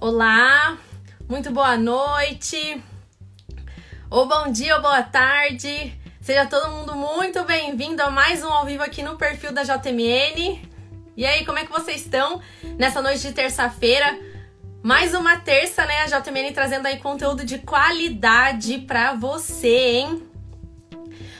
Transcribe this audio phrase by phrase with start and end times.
[0.00, 0.76] Olá,
[1.28, 2.82] muito boa noite,
[4.10, 5.94] ou bom dia ou boa tarde.
[6.20, 10.69] Seja todo mundo muito bem-vindo a mais um ao vivo aqui no perfil da JMN.
[11.20, 12.40] E aí, como é que vocês estão
[12.78, 14.18] nessa noite de terça-feira?
[14.82, 16.00] Mais uma terça, né?
[16.00, 20.22] A JMN trazendo aí conteúdo de qualidade para você, hein?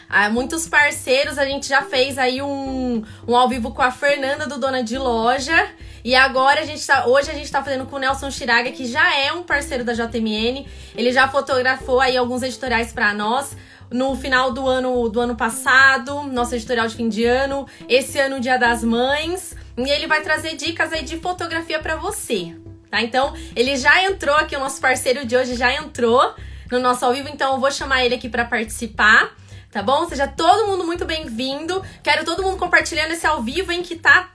[0.07, 4.47] Ah, muitos parceiros, a gente já fez aí um, um ao vivo com a Fernanda
[4.47, 5.71] do Dona de Loja.
[6.05, 7.07] E agora a gente tá.
[7.07, 9.95] Hoje a gente tá fazendo com o Nelson Chiraga, que já é um parceiro da
[9.95, 10.67] JMN.
[10.95, 13.57] Ele já fotografou aí alguns editoriais para nós.
[13.91, 18.39] No final do ano do ano passado, nosso editorial de fim de ano, esse ano
[18.39, 19.57] Dia das Mães,
[19.87, 22.57] e ele vai trazer dicas aí de fotografia para você,
[22.91, 23.03] tá?
[23.03, 26.35] Então, ele já entrou aqui, o nosso parceiro de hoje já entrou
[26.71, 29.35] no nosso ao vivo, então eu vou chamar ele aqui para participar
[29.71, 30.09] tá bom?
[30.09, 31.83] Seja todo mundo muito bem-vindo.
[32.03, 34.31] Quero todo mundo compartilhando esse ao vivo, hein, que tá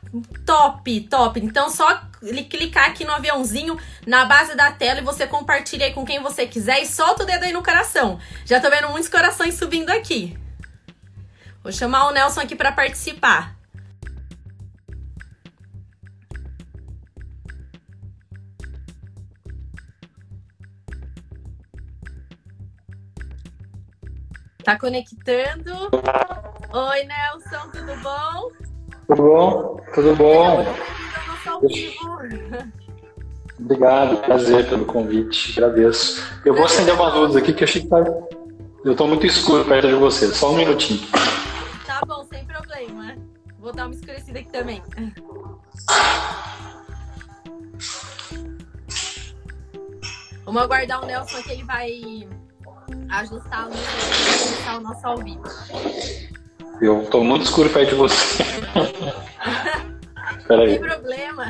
[0.45, 1.39] top, top.
[1.39, 2.01] Então, só
[2.49, 6.47] clicar aqui no aviãozinho na base da tela e você compartilha aí com quem você
[6.47, 8.19] quiser e solta o dedo aí no coração.
[8.45, 10.37] Já tô vendo muitos corações subindo aqui.
[11.61, 13.54] Vou chamar o Nelson aqui para participar.
[24.65, 25.91] Tá conectando.
[26.73, 28.49] Oi, Nelson, tudo bom?
[29.07, 29.79] Tudo bom?
[29.93, 30.65] Tudo bom?
[33.59, 36.39] Obrigado, prazer pelo convite, agradeço.
[36.43, 38.03] Eu vou acender uma luz aqui que eu achei que tá...
[38.83, 41.07] Eu tô muito escuro perto de você, só um minutinho.
[41.85, 43.15] Tá bom, sem problema.
[43.59, 44.81] Vou dar uma escurecida aqui também.
[50.43, 52.27] Vamos aguardar o Nelson aqui, ele vai
[53.09, 55.43] ajustar o nosso ao vivo.
[56.81, 58.43] Eu tô muito escuro perto de você.
[60.49, 61.45] Não tem problema.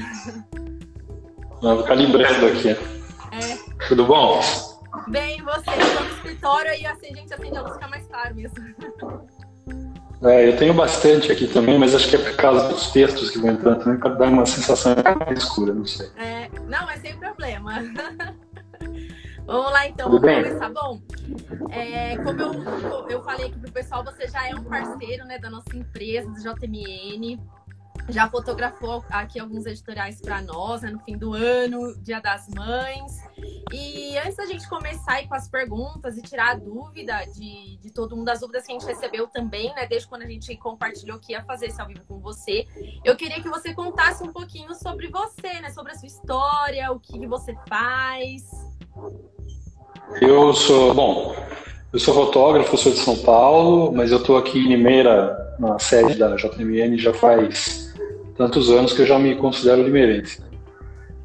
[1.62, 2.70] Vou calibrando aqui.
[2.70, 3.88] É.
[3.88, 4.40] Tudo bom?
[5.08, 8.08] Bem, você, eu tô no escritório e assim a gente acende a luz fica mais
[8.08, 8.56] claro mesmo.
[10.24, 13.38] É, eu tenho bastante aqui também, mas acho que é por causa dos textos que
[13.38, 14.96] vão entrando também, para dar uma sensação
[15.26, 16.10] mais escura, não sei.
[16.18, 17.74] É, não, mas sem problema.
[19.46, 20.44] Vamos lá então, Tudo vamos bem?
[20.44, 20.70] começar.
[20.70, 21.00] Bom,
[21.70, 25.50] é, como eu, eu falei aqui pro pessoal, você já é um parceiro né, da
[25.50, 27.40] nossa empresa, do JMN.
[28.08, 33.18] Já fotografou aqui alguns editoriais para nós, né, no fim do ano, Dia das Mães.
[33.74, 37.92] E antes da gente começar aí com as perguntas e tirar a dúvida de, de
[37.92, 41.20] todo mundo, as dúvidas que a gente recebeu também, né, desde quando a gente compartilhou
[41.20, 42.68] que ia fazer esse ao vivo com você,
[43.04, 47.00] eu queria que você contasse um pouquinho sobre você, né, sobre a sua história, o
[47.00, 48.75] que você faz.
[50.22, 51.36] Eu sou, bom,
[51.92, 56.16] eu sou fotógrafo, sou de São Paulo, mas eu estou aqui em Limeira, na sede
[56.18, 57.94] da JMN, já faz
[58.38, 60.44] tantos anos que eu já me considero limeirense.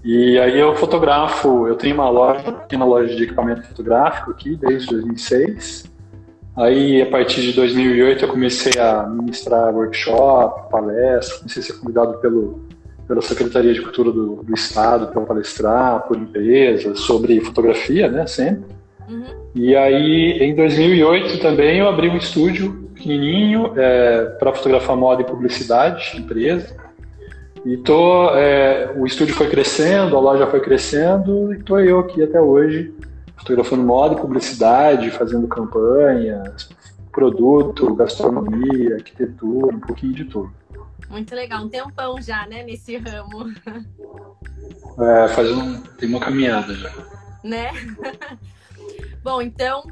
[0.03, 4.57] E aí eu fotografo, eu tenho uma loja, tenho uma loja de equipamento fotográfico aqui
[4.57, 5.91] desde 2006.
[6.57, 12.19] Aí, a partir de 2008, eu comecei a ministrar workshop, palestra, comecei a ser convidado
[12.19, 12.61] pelo,
[13.11, 18.71] pela Secretaria de Cultura do, do Estado para palestrar por empresas sobre fotografia, né, sempre.
[19.09, 19.25] Uhum.
[19.53, 25.25] E aí, em 2008 também, eu abri um estúdio pequenininho é, para fotografar moda e
[25.25, 26.73] publicidade, empresa.
[27.67, 32.23] E tô, é, o estúdio foi crescendo, a loja foi crescendo, e tô eu aqui
[32.23, 32.95] até hoje,
[33.37, 36.71] fotografando moda e publicidade, fazendo campanhas,
[37.11, 40.60] produto, gastronomia, arquitetura, um pouquinho de tudo.
[41.11, 43.53] Muito legal, um tempão já, né, nesse ramo,
[44.99, 46.91] É, faz um, tem uma caminhada já.
[47.43, 47.71] né?
[49.23, 49.83] Bom, então,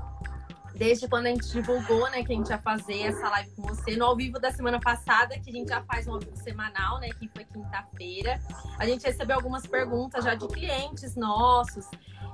[0.78, 3.96] desde quando a gente divulgou, né, que a gente ia fazer essa live com você,
[3.96, 7.00] no ao vivo da semana passada, que a gente já faz um ao vivo semanal,
[7.00, 8.40] né, que foi quinta-feira,
[8.78, 11.86] a gente recebeu algumas perguntas já de clientes nossos.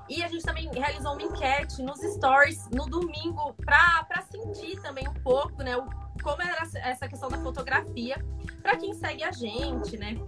[0.06, 5.14] E a gente também realizou uma enquete nos stories no domingo para sentir também um
[5.14, 5.72] pouco, né,
[6.22, 8.22] como era essa questão da fotografia
[8.62, 10.18] para quem segue a gente, né?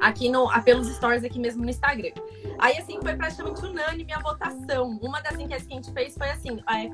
[0.00, 2.12] Aqui no, pelos stories aqui mesmo no Instagram.
[2.58, 4.98] Aí, assim, foi praticamente unânime a votação.
[5.02, 6.90] Uma das enquetes que a gente fez foi assim: é,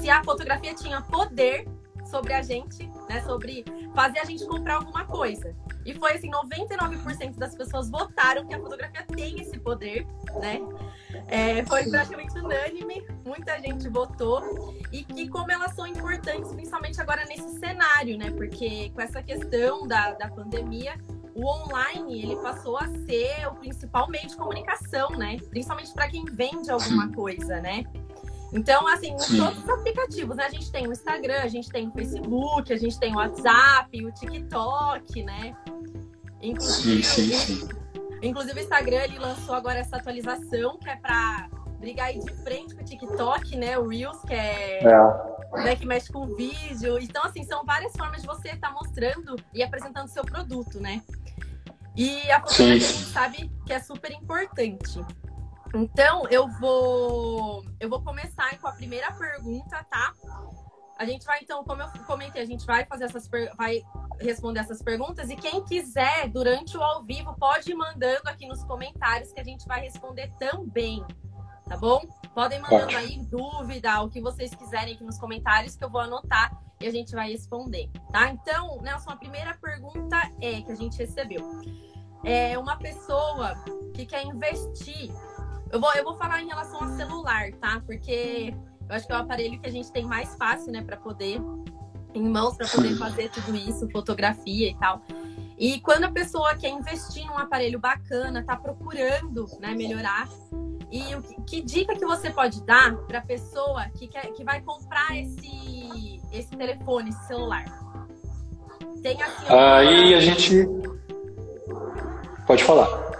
[0.00, 1.66] se a fotografia tinha poder
[2.06, 3.22] sobre a gente, né?
[3.22, 3.64] Sobre
[3.94, 5.54] fazer a gente comprar alguma coisa.
[5.84, 10.06] E foi assim, 99% das pessoas votaram que a fotografia tem esse poder,
[10.40, 10.60] né?
[11.28, 14.74] É, foi praticamente unânime, muita gente votou.
[14.92, 18.30] E que como elas são importantes, principalmente agora nesse cenário, né?
[18.30, 20.94] Porque com essa questão da, da pandemia,
[21.34, 25.36] o online ele passou a ser o principal meio de comunicação, né?
[25.50, 27.84] Principalmente para quem vende alguma coisa, né?
[28.52, 29.38] Então, assim, Sim.
[29.38, 30.44] todos os aplicativos, né?
[30.44, 34.06] A gente tem o Instagram, a gente tem o Facebook, a gente tem o WhatsApp,
[34.06, 35.56] o TikTok, né?
[36.40, 37.68] Inclusive, sim, sim, sim.
[38.22, 41.48] Inclusive, o Instagram ele lançou agora essa atualização que é para
[41.78, 43.78] brigar aí de frente com o TikTok, né?
[43.78, 45.62] O Reels, que é, é.
[45.64, 46.98] Né, que mexe com vídeo.
[46.98, 51.02] Então, assim, são várias formas de você estar tá mostrando e apresentando seu produto, né?
[51.96, 55.00] E a fotografia a gente sabe que é super importante.
[55.76, 60.14] Então, eu vou eu vou começar com a primeira pergunta, tá?
[60.98, 63.82] A gente vai então, como eu comentei, a gente vai fazer essas vai
[64.18, 68.64] responder essas perguntas e quem quiser durante o ao vivo pode ir mandando aqui nos
[68.64, 71.04] comentários que a gente vai responder também,
[71.68, 72.02] tá bom?
[72.34, 76.58] Podem mandando aí dúvida, o que vocês quiserem aqui nos comentários que eu vou anotar
[76.80, 78.30] e a gente vai responder, tá?
[78.30, 81.42] Então, Nelson, a primeira pergunta é que a gente recebeu.
[82.24, 83.54] É uma pessoa
[83.94, 85.12] que quer investir.
[85.76, 87.82] Eu vou, eu vou falar em relação a celular, tá?
[87.84, 88.54] Porque
[88.88, 91.38] eu acho que é o aparelho que a gente tem mais fácil, né, para poder
[92.14, 95.02] em mãos para poder fazer tudo isso, fotografia e tal.
[95.58, 100.26] E quando a pessoa quer investir num aparelho bacana, tá procurando, né, melhorar,
[100.90, 104.62] e o que, que dica que você pode dar para pessoa que quer que vai
[104.62, 107.66] comprar esse esse telefone, esse celular?
[109.02, 110.66] Tem assim, Aí a gente
[112.46, 113.15] pode falar.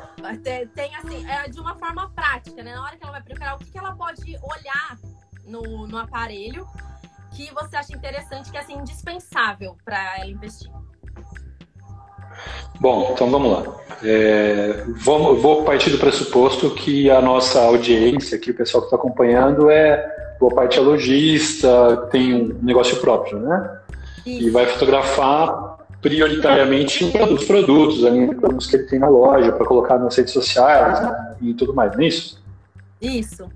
[0.75, 2.75] Tem assim, é de uma forma prática, né?
[2.75, 4.99] Na hora que ela vai procurar, o que, que ela pode olhar
[5.46, 6.67] no, no aparelho
[7.34, 10.70] que você acha interessante, que é assim, indispensável para ela investir?
[12.81, 13.76] Bom, então vamos lá.
[14.02, 18.96] É, vou, vou partir do pressuposto que a nossa audiência, aqui, o pessoal que está
[18.96, 23.81] acompanhando, é boa parte é lojista, tem um negócio próprio, né?
[24.25, 24.49] Isso.
[24.49, 25.65] E vai fotografar
[26.06, 31.03] prioritariamente os produtos, ali, produtos que ele tem na loja, para colocar nas redes sociais
[31.03, 32.41] né, e tudo mais, não é isso?
[33.03, 33.49] Isso.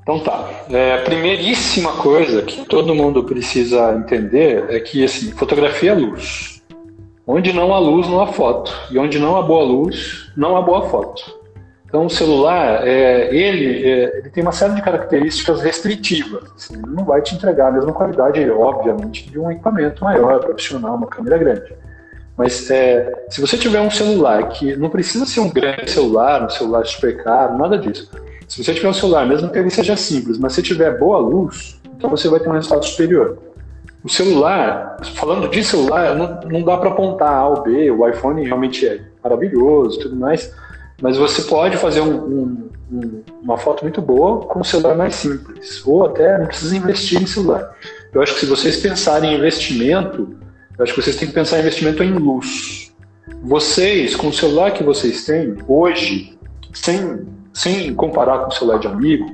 [0.00, 0.48] Então tá.
[0.70, 6.62] É, a primeiríssima coisa que todo mundo precisa entender é que assim, fotografia é luz.
[7.26, 8.74] Onde não há luz, não há foto.
[8.90, 11.43] E onde não há boa luz, não há boa foto.
[11.94, 16.42] Então o celular, é, ele, é, ele tem uma série de características restritivas.
[16.56, 20.96] Assim, ele não vai te entregar a mesma qualidade, obviamente, de um equipamento maior, profissional,
[20.96, 21.72] uma câmera grande.
[22.36, 26.50] Mas é, se você tiver um celular que não precisa ser um grande celular, um
[26.50, 28.10] celular super caro, nada disso
[28.48, 31.80] se você tiver um celular, mesmo que ele seja simples, mas se tiver boa luz,
[31.96, 33.38] então você vai ter um resultado superior.
[34.02, 38.44] O celular, falando de celular, não, não dá para apontar A ou B, o iPhone
[38.44, 40.52] realmente é maravilhoso tudo mais,
[41.04, 45.14] mas você pode fazer um, um, um, uma foto muito boa com um celular mais
[45.14, 47.76] simples, ou até não precisa investir em celular.
[48.10, 50.34] Eu acho que se vocês pensarem em investimento,
[50.78, 52.90] eu acho que vocês têm que pensar em investimento em luz.
[53.42, 56.38] Vocês, com o celular que vocês têm, hoje,
[56.72, 59.26] sem sem comparar com o celular de amigo,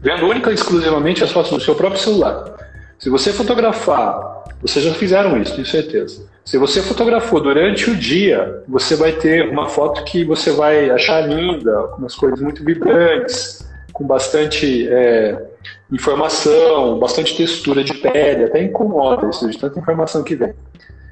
[0.00, 2.56] vendo única e exclusivamente as fotos do seu próprio celular.
[3.00, 6.28] Se você fotografar, vocês já fizeram isso, tenho certeza.
[6.44, 11.26] Se você fotografou durante o dia, você vai ter uma foto que você vai achar
[11.26, 15.46] linda, com umas cores muito vibrantes, com bastante é,
[15.90, 20.52] informação, bastante textura de pele, até incomoda isso de tanta informação que vem.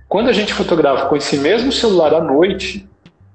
[0.07, 2.87] Quando a gente fotografa com esse mesmo celular à noite,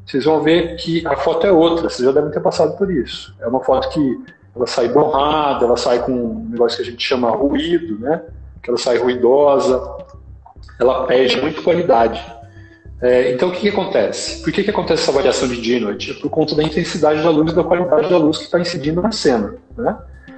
[0.06, 3.34] vocês vão ver que a foto é outra, vocês já devem ter passado por isso.
[3.42, 4.20] É uma foto que
[4.56, 8.22] ela sai borrada, ela sai com um negócio que a gente chama ruído, né?
[8.64, 9.82] Que ela sai ruidosa,
[10.80, 12.24] ela perde muito qualidade.
[13.02, 14.42] É, então, o que, que, acontece?
[14.42, 16.12] Por que, que acontece essa variação de dia e noite?
[16.12, 19.02] É por conta da intensidade da luz e da qualidade da luz que está incidindo
[19.02, 19.56] na cena.
[19.78, 19.98] Né?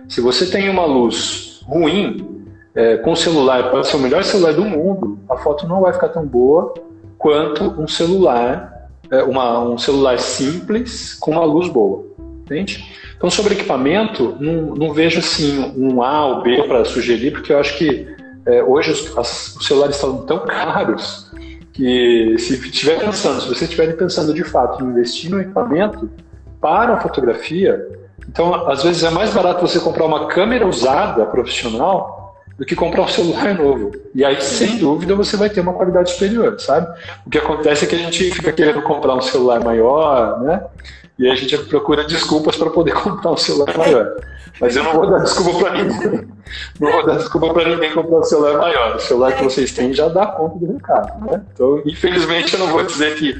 [0.09, 4.53] Se você tem uma luz ruim, é, com o celular, pode ser o melhor celular
[4.53, 6.73] do mundo, a foto não vai ficar tão boa
[7.17, 12.03] quanto um celular é, uma, um celular simples com uma luz boa,
[12.41, 12.83] entende?
[13.15, 17.59] Então, sobre equipamento, não, não vejo assim um A ou B para sugerir, porque eu
[17.59, 18.14] acho que
[18.45, 21.31] é, hoje os, as, os, celulares estão tão caros
[21.73, 26.09] que se estiver pensando, se vocês estiverem pensando de fato em investir no equipamento
[26.61, 27.85] para a fotografia,
[28.29, 33.01] então às vezes é mais barato você comprar uma câmera usada profissional do que comprar
[33.01, 33.91] um celular novo.
[34.13, 36.87] E aí, sem dúvida, você vai ter uma qualidade superior, sabe?
[37.25, 40.63] O que acontece é que a gente fica querendo comprar um celular maior, né?
[41.19, 44.15] E a gente procura desculpas para poder comprar um celular maior.
[44.59, 46.27] Mas eu não vou dar desculpa para ninguém.
[46.79, 48.95] Não vou dar desculpa para ninguém comprar um celular maior.
[48.95, 51.41] O celular que vocês têm já dá conta do recado, né?
[51.53, 53.35] Então, infelizmente, eu não vou dizer que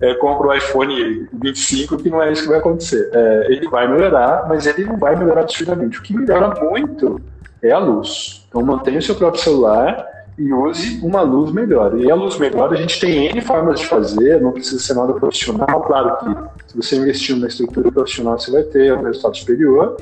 [0.00, 3.10] é, compra o iPhone 25, que não é isso que vai acontecer.
[3.12, 5.98] É, ele vai melhorar, mas ele não vai melhorar absurdamente.
[5.98, 7.20] O que melhora muito
[7.62, 8.46] é a luz.
[8.48, 11.96] Então mantenha o seu próprio celular, e use uma luz melhor.
[11.98, 15.12] E a luz melhor a gente tem N formas de fazer, não precisa ser nada
[15.14, 15.82] profissional.
[15.82, 19.96] Claro que se você investir na estrutura profissional, você vai ter um resultado superior,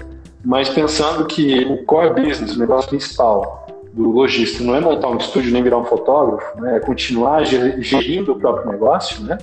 [0.45, 5.17] mas pensando que o core business, o negócio principal do lojista, não é montar um
[5.17, 6.77] estúdio nem virar um fotógrafo, né?
[6.77, 9.39] é continuar gerindo o próprio negócio, né?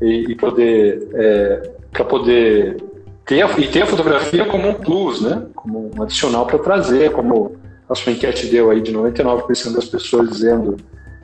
[0.00, 2.76] E, e poder, é, para poder
[3.24, 5.46] ter, e ter a fotografia como um plus, né?
[5.54, 7.56] Como um adicional para trazer, como
[7.88, 10.76] a sua enquete deu aí de 99% das pessoas dizendo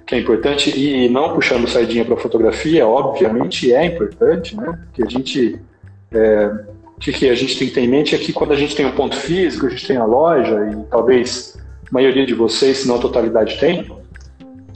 [0.07, 4.79] que é importante e não puxando sardinha para fotografia, obviamente é importante, né?
[4.93, 5.61] Que a gente
[6.13, 6.51] é,
[7.05, 8.87] que, que, a gente tem que ter em mente é que quando a gente tem
[8.87, 11.55] um ponto físico, a gente tem a loja e talvez
[11.87, 13.91] a maioria de vocês, se não a totalidade tem,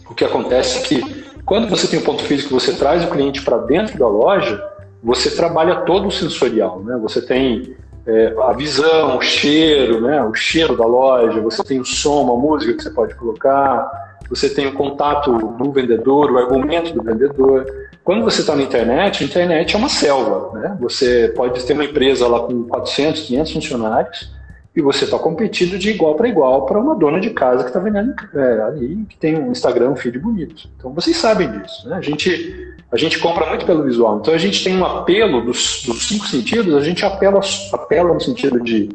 [0.09, 3.41] o que acontece é que quando você tem um ponto físico, você traz o cliente
[3.41, 4.63] para dentro da loja,
[5.03, 6.99] você trabalha todo o sensorial, né?
[7.01, 7.75] Você tem
[8.07, 10.23] é, a visão, o cheiro, né?
[10.23, 14.51] O cheiro da loja, você tem o som, a música que você pode colocar, você
[14.51, 17.65] tem o contato do vendedor, o argumento do vendedor.
[18.09, 20.75] Quando você está na internet, a internet é uma selva, né?
[20.81, 24.33] Você pode ter uma empresa lá com 400, 500 funcionários
[24.75, 27.79] e você está competindo de igual para igual para uma dona de casa que está
[27.79, 30.71] vendendo é, ali, que tem um Instagram, um feed bonito.
[30.79, 31.87] Então vocês sabem disso.
[31.87, 31.97] Né?
[31.97, 34.21] A, gente, a gente compra muito pelo visual.
[34.23, 37.41] Então a gente tem um apelo dos, dos cinco sentidos, a gente apela,
[37.75, 38.89] apela no sentido de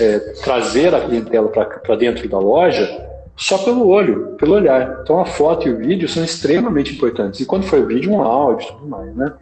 [0.00, 5.00] é, trazer a clientela para dentro da loja só pelo olho, pelo olhar.
[5.02, 7.40] Então a foto e o vídeo são extremamente importantes.
[7.40, 9.34] E quando for vídeo, um áudio e tudo mais, né?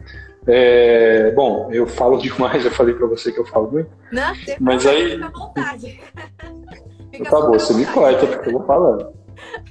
[0.47, 3.89] É, bom, eu falo demais, eu falei para você que eu falo muito.
[4.11, 5.11] Não, mas aí.
[5.11, 6.01] Fica à vontade.
[7.11, 9.07] Fica tá bom, você me corta porque eu vou falando.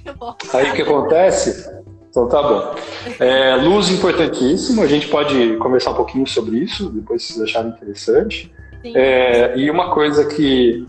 [0.51, 1.69] Aí o que acontece?
[2.09, 2.75] Então tá bom.
[3.19, 7.71] É, luz importantíssimo, a gente pode conversar um pouquinho sobre isso, depois se vocês acharem
[7.71, 8.51] interessante.
[8.83, 10.87] É, e uma coisa que.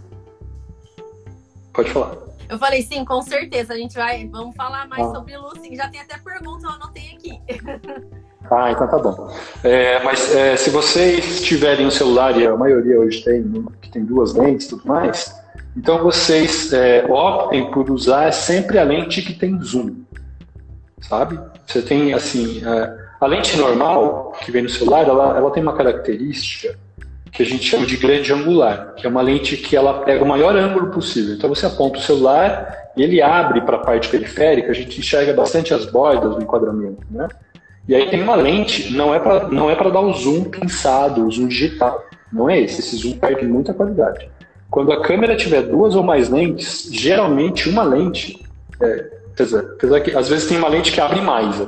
[1.74, 2.25] Pode falar.
[2.48, 3.74] Eu falei, sim, com certeza.
[3.74, 4.26] A gente vai.
[4.28, 5.14] Vamos falar mais ah.
[5.14, 5.74] sobre luz, sim.
[5.74, 7.40] Já tem até pergunta, eu anotei aqui.
[8.50, 9.34] Ah, então tá bom.
[9.64, 13.90] É, mas é, se vocês tiverem um celular, e a maioria hoje tem, né, que
[13.90, 15.34] tem duas lentes e tudo mais,
[15.76, 19.96] então vocês é, optem por usar sempre a lente que tem zoom,
[21.00, 21.40] sabe?
[21.66, 25.76] Você tem, assim, é, a lente normal que vem no celular, ela, ela tem uma
[25.76, 26.78] característica
[27.36, 30.26] que a gente chama de grande angular, que é uma lente que ela pega o
[30.26, 31.34] maior ângulo possível.
[31.34, 35.34] Então você aponta o celular e ele abre para a parte periférica, a gente enxerga
[35.34, 37.28] bastante as bordas do enquadramento, né?
[37.86, 41.26] E aí tem uma lente, não é para não é para dar o zoom pensado,
[41.26, 42.02] o zoom digital.
[42.32, 44.28] Não é esse, esse zoom perde muita qualidade.
[44.70, 48.42] Quando a câmera tiver duas ou mais lentes, geralmente uma lente,
[48.80, 51.60] é, apesar, apesar que às vezes tem uma lente que abre mais.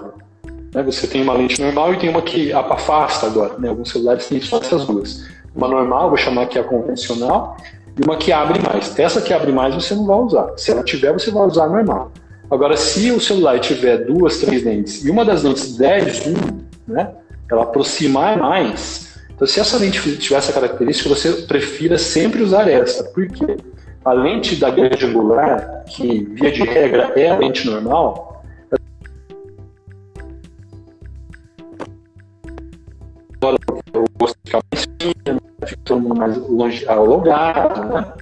[0.75, 0.83] Né?
[0.83, 3.57] Você tem uma lente normal e tem uma que afasta agora.
[3.59, 3.69] Né?
[3.69, 5.29] Alguns celulares têm só essas duas.
[5.59, 7.57] Uma normal, vou chamar aqui a convencional,
[7.99, 8.97] e uma que abre mais.
[8.97, 10.53] Essa que abre mais você não vai usar.
[10.57, 12.13] Se ela tiver, você vai usar normal.
[12.49, 17.11] Agora, se o celular tiver duas, três lentes e uma das lentes der zoom, né,
[17.51, 23.03] ela aproximar mais, então se essa lente tiver essa característica, você prefira sempre usar essa.
[23.03, 23.57] Por quê?
[24.05, 28.45] A lente da grande angular, que via de regra é a lente normal,
[33.43, 34.98] o rosto fica mais fino,
[35.69, 38.15] fica todo mundo mais longe, alongado, né?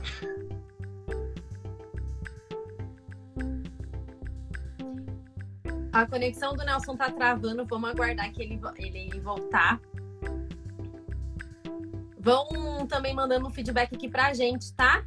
[5.92, 9.80] A conexão do Nelson tá travando, vamos aguardar que ele, ele voltar.
[12.18, 15.02] Vão também mandando um feedback aqui pra gente, tá?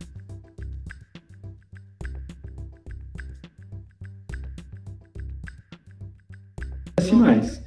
[6.97, 7.63] Assim mais.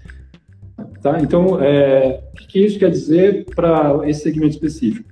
[1.01, 1.21] Tá?
[1.21, 5.11] Então, é, que isso quer dizer para esse segmento específico?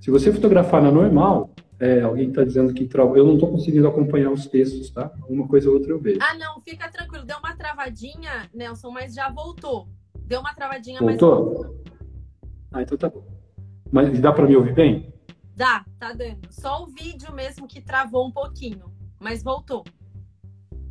[0.00, 3.16] Se você fotografar na normal, é, alguém está dizendo que trava.
[3.16, 5.12] Eu não estou conseguindo acompanhar os textos, tá?
[5.28, 6.18] Uma coisa ou outra eu vejo.
[6.20, 7.24] Ah, não, fica tranquilo.
[7.24, 9.88] Deu uma travadinha, Nelson, mas já voltou.
[10.26, 11.44] Deu uma travadinha, voltou?
[11.44, 11.84] mas voltou.
[12.72, 13.24] Ah, então tá bom.
[13.92, 15.12] Mas dá para me ouvir bem?
[15.54, 16.40] Dá, tá dando.
[16.50, 19.84] Só o vídeo mesmo que travou um pouquinho, mas voltou.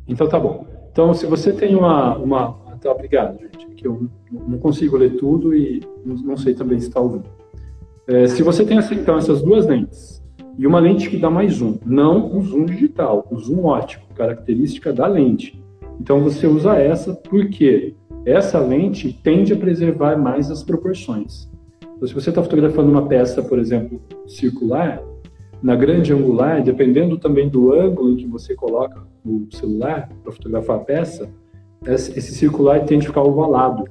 [0.06, 0.66] Então tá bom.
[0.90, 2.16] Então, se você tem uma.
[2.16, 2.69] uma...
[2.80, 3.66] Tá, obrigado, gente.
[3.76, 7.28] Que eu não consigo ler tudo e não sei também se está ouvindo.
[8.06, 10.20] É, se você tem então essas duas lentes,
[10.58, 14.92] e uma lente que dá mais zoom, não o zoom digital, o zoom ótico, característica
[14.92, 15.62] da lente.
[16.00, 17.94] Então você usa essa porque
[18.24, 21.48] essa lente tende a preservar mais as proporções.
[21.96, 25.02] Então, se você está fotografando uma peça, por exemplo, circular,
[25.62, 30.76] na grande angular, dependendo também do ângulo em que você coloca o celular para fotografar
[30.76, 31.30] a peça,
[31.86, 33.84] esse circular tende a ficar ovalado.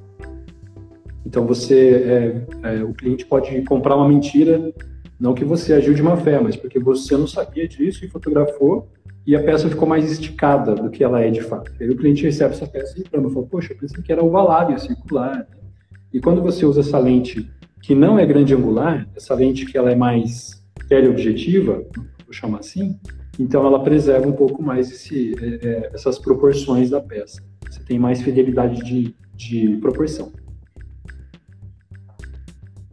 [1.25, 4.73] Então você, é, é, o cliente pode comprar uma mentira
[5.19, 8.87] não que você agiu de má fé, mas porque você não sabia disso e fotografou
[9.27, 11.71] e a peça ficou mais esticada do que ela é de fato.
[11.79, 14.71] Aí o cliente recebe essa peça e reclama, fala, poxa, eu pensei que era ovalada
[14.71, 15.45] e circular.
[16.13, 19.91] E quando você usa essa lente que não é grande angular, essa lente que ela
[19.91, 21.83] é mais teleobjetiva,
[22.25, 22.97] vou chamar assim,
[23.37, 27.41] então ela preserva um pouco mais esse, é, é, essas proporções da peça.
[27.69, 30.31] Você tem mais fidelidade de, de proporção.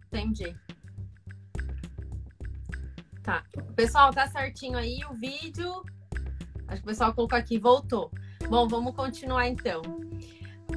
[0.06, 0.54] Entendi.
[3.22, 3.42] Tá.
[3.74, 5.82] Pessoal, tá certinho aí o vídeo.
[6.68, 8.10] Acho que o pessoal colocou aqui, voltou.
[8.48, 9.82] Bom, vamos continuar então.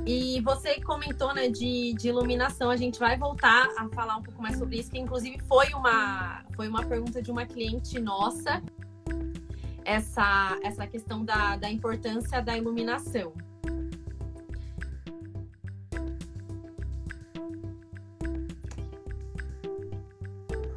[0.06, 4.42] E você comentou né, de, de iluminação, a gente vai voltar a falar um pouco
[4.42, 8.62] mais sobre isso, que inclusive foi uma, foi uma pergunta de uma cliente nossa,
[9.86, 13.34] essa, essa questão da, da importância da iluminação.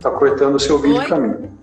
[0.02, 1.06] Tá cortando o seu vídeo Oi?
[1.06, 1.58] pra mim.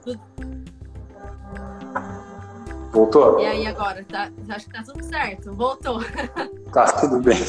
[2.93, 3.39] Voltou?
[3.41, 4.03] E aí agora?
[4.05, 5.53] Tá, acho que tá tudo certo.
[5.53, 5.99] Voltou.
[6.71, 7.39] Tá, tudo bem.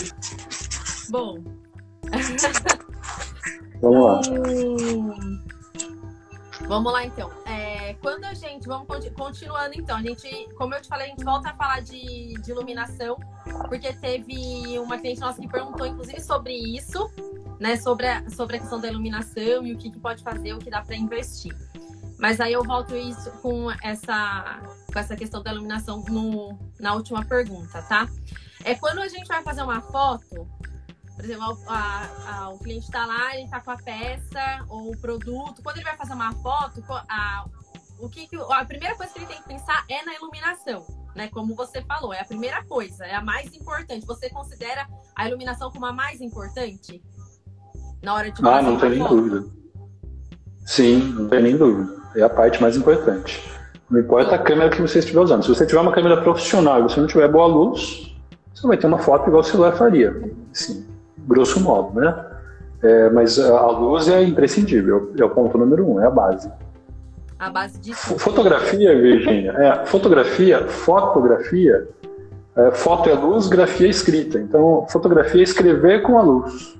[1.11, 1.38] Bom.
[3.82, 4.20] Vamos lá.
[6.66, 7.30] Vamos lá então.
[7.44, 8.66] É, quando a gente.
[8.66, 9.99] Vamos continuando então.
[9.99, 13.18] A gente, como eu te falei, a gente volta a falar de, de iluminação,
[13.68, 17.11] porque teve uma cliente nossa que perguntou, inclusive, sobre isso,
[17.61, 17.76] né?
[17.76, 20.71] Sobre a, sobre a questão da iluminação e o que, que pode fazer, o que
[20.71, 21.55] dá para investir.
[22.19, 24.61] Mas aí eu volto isso com essa,
[24.93, 28.09] com essa questão da iluminação no, na última pergunta, tá?
[28.64, 30.49] É quando a gente vai fazer uma foto,
[31.17, 34.97] por exemplo, a, a, o cliente está lá, ele está com a peça ou o
[34.99, 35.62] produto.
[35.62, 37.45] Quando ele vai fazer uma foto, a,
[37.99, 41.29] o que, a primeira coisa que ele tem que pensar é na iluminação, né?
[41.29, 44.05] Como você falou, é a primeira coisa, é a mais importante.
[44.07, 47.02] Você considera a iluminação como a mais importante
[48.02, 49.45] na hora de Ah, não tem nem dúvida.
[50.64, 51.88] Sim, não tem nem dúvida.
[52.16, 53.42] É a parte mais importante.
[53.90, 55.42] Não importa a câmera que você estiver usando.
[55.42, 58.16] Se você tiver uma câmera profissional e você não tiver boa luz,
[58.54, 60.14] você vai ter uma foto igual o celular faria.
[60.52, 60.87] Assim,
[61.19, 62.26] grosso modo, né?
[62.83, 66.50] É, mas a luz é imprescindível, é o ponto número um, é a base.
[67.38, 71.88] A base de Fotografia, Virginia, é, fotografia, fotografia,
[72.57, 74.38] é, foto é luz, grafia é escrita.
[74.38, 76.79] Então, fotografia é escrever com a luz.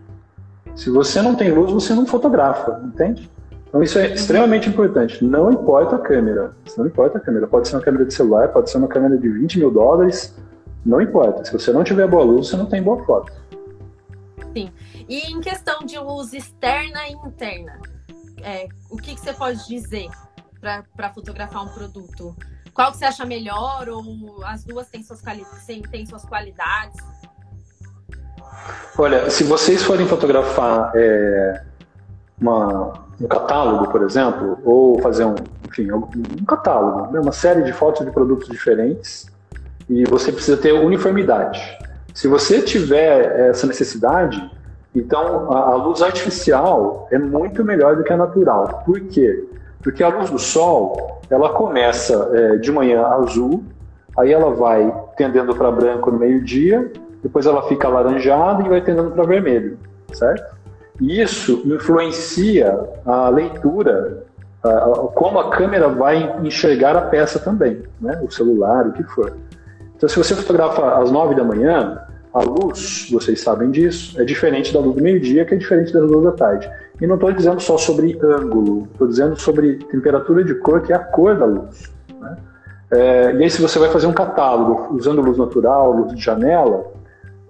[0.75, 3.31] Se você não tem luz, você não fotografa, entende?
[3.69, 5.25] Então isso é extremamente importante.
[5.25, 6.53] Não importa a câmera.
[6.77, 7.47] Não importa a câmera.
[7.47, 10.35] Pode ser uma câmera de celular, pode ser uma câmera de 20 mil dólares.
[10.85, 11.45] Não importa.
[11.45, 13.33] Se você não tiver boa luz, você não tem boa foto.
[14.53, 14.73] Sim.
[15.09, 17.79] E em questão de luz externa e interna,
[18.43, 20.09] é, o que, que, você pode dizer
[20.61, 22.35] para fotografar um produto?
[22.75, 23.89] Qual que você acha melhor?
[23.89, 25.23] Ou as duas têm suas,
[25.91, 26.97] têm suas qualidades?
[28.99, 31.63] Olha, se vocês forem fotografar é,
[32.41, 35.35] uma, um catálogo, por exemplo, ou fazer um,
[35.69, 37.21] enfim, um catálogo, né?
[37.21, 39.27] uma série de fotos de produtos diferentes,
[39.89, 41.61] e você precisa ter uniformidade.
[42.15, 44.51] Se você tiver essa necessidade,
[44.95, 48.83] então a, a luz artificial é muito melhor do que a natural.
[48.85, 49.49] Por quê?
[49.83, 53.65] Porque a luz do sol, ela começa é, de manhã azul,
[54.19, 59.11] aí ela vai tendendo para branco no meio-dia, depois ela fica alaranjada e vai tendendo
[59.11, 59.79] para vermelho,
[60.13, 60.61] certo?
[61.01, 64.25] isso influencia a leitura,
[64.63, 68.21] a, a, como a câmera vai enxergar a peça também, né?
[68.23, 69.33] o celular, o que for.
[69.97, 71.99] Então, se você fotografa às nove da manhã,
[72.33, 76.01] a luz, vocês sabem disso, é diferente da luz do meio-dia, que é diferente da
[76.01, 76.71] luz da tarde.
[77.01, 80.97] E não estou dizendo só sobre ângulo, estou dizendo sobre temperatura de cor, que é
[80.97, 81.91] a cor da luz.
[82.21, 82.37] Né?
[82.93, 86.90] É, e aí, se você vai fazer um catálogo usando luz natural, luz de janela,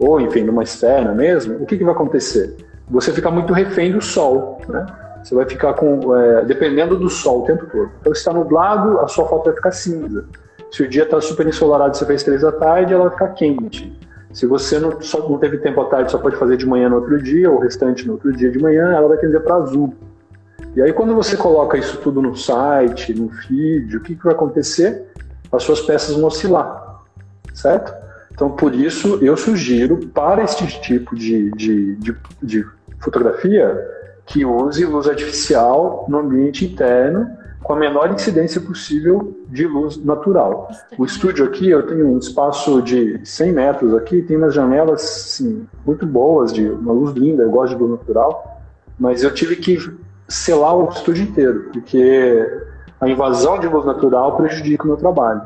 [0.00, 2.56] ou enfim, numa externa mesmo, o que, que vai acontecer?
[2.90, 4.84] você fica muito refém do sol, né?
[5.22, 7.90] Você vai ficar com, é, dependendo do sol o tempo todo.
[8.00, 10.24] Então, se está nublado, a sua foto vai ficar cinza.
[10.72, 13.96] Se o dia está super ensolarado, você fez três da tarde, ela vai ficar quente.
[14.32, 16.96] Se você não, só, não teve tempo à tarde, só pode fazer de manhã no
[16.96, 19.94] outro dia, ou o restante no outro dia de manhã, ela vai tender para azul.
[20.74, 24.32] E aí, quando você coloca isso tudo no site, no feed, o que, que vai
[24.32, 25.06] acontecer?
[25.52, 27.02] As suas peças vão oscilar,
[27.52, 27.92] certo?
[28.40, 32.66] Então, por isso, eu sugiro para este tipo de, de, de, de
[32.98, 33.78] fotografia
[34.24, 37.28] que use luz artificial no ambiente interno
[37.62, 40.70] com a menor incidência possível de luz natural.
[40.96, 45.66] O estúdio aqui, eu tenho um espaço de 100 metros aqui, tem umas janelas sim,
[45.84, 48.62] muito boas, de uma luz linda, eu gosto de luz natural,
[48.98, 49.76] mas eu tive que
[50.26, 52.62] selar o estúdio inteiro, porque
[52.98, 55.42] a invasão de luz natural prejudica o meu trabalho.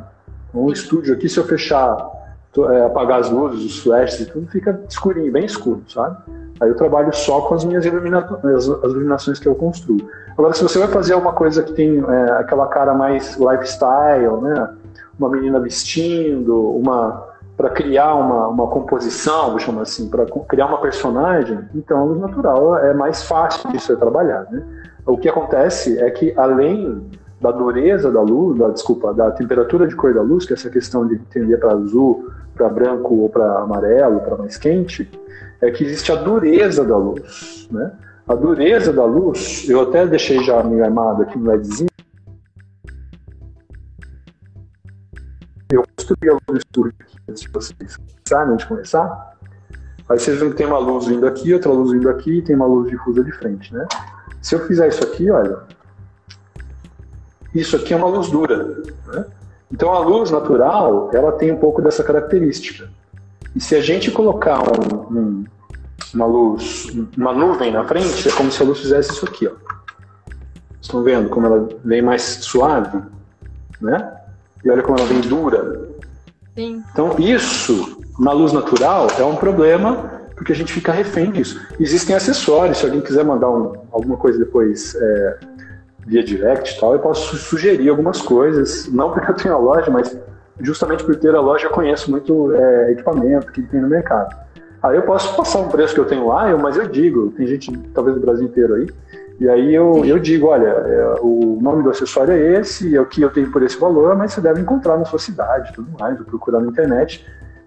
[0.55, 2.15] Um estúdio aqui, se eu fechar,
[2.57, 6.17] é, apagar as luzes, os flashes e tudo, fica escurinho, bem escuro, sabe?
[6.61, 10.09] Aí eu trabalho só com as minhas iluminações, as iluminações que eu construo.
[10.39, 14.71] Agora, se você vai fazer uma coisa que tem é, aquela cara mais lifestyle, né?
[15.19, 20.79] uma menina vestindo, uma para criar uma, uma composição, vou chamar assim, para criar uma
[20.79, 24.45] personagem, então a luz natural é mais fácil de ser trabalhar.
[24.51, 24.61] Né?
[25.07, 27.01] O que acontece é que além
[27.41, 30.71] da dureza da luz, da, desculpa, da temperatura de cor da luz, que é essa
[30.71, 35.11] questão de entender para azul, para branco ou para amarelo, para mais quente,
[35.61, 37.69] é que existe a dureza da luz.
[37.71, 37.93] Né?
[38.27, 41.89] A dureza da luz, eu até deixei já meio armado aqui no LEDzinho,
[45.71, 49.35] eu construí a luz aqui antes de vocês começarem, antes de começar.
[50.09, 52.67] Aí vocês que tem uma luz vindo aqui, outra luz vindo aqui, e tem uma
[52.67, 53.87] luz difusa de frente, né?
[54.43, 55.63] Se eu fizer isso aqui, olha,
[57.55, 59.27] isso aqui é uma luz dura, né?
[59.73, 62.89] Então a luz natural, ela tem um pouco dessa característica.
[63.55, 65.45] E se a gente colocar um, um,
[66.15, 69.53] uma luz, uma nuvem na frente, é como se a luz fizesse isso aqui, ó.
[70.81, 73.01] Estão vendo como ela vem mais suave,
[73.81, 74.13] né?
[74.65, 75.89] E olha como ela vem dura.
[76.55, 76.83] Sim.
[76.93, 81.61] Então, isso, na luz natural, é um problema porque a gente fica refém disso.
[81.79, 85.39] Existem acessórios, se alguém quiser mandar um, alguma coisa depois é,
[86.07, 89.91] via direct e tal, eu posso sugerir algumas coisas, não porque eu tenho a loja,
[89.91, 90.19] mas
[90.61, 94.35] justamente por ter a loja eu conheço muito é, equipamento que tem no mercado.
[94.83, 97.47] Aí eu posso passar um preço que eu tenho lá, eu, mas eu digo, tem
[97.47, 98.87] gente talvez do Brasil inteiro aí,
[99.41, 103.07] e aí eu, eu digo, olha, é, o nome do acessório é esse, é o
[103.07, 106.19] que eu tenho por esse valor, mas você deve encontrar na sua cidade tudo mais,
[106.21, 107.27] ou procurar na internet.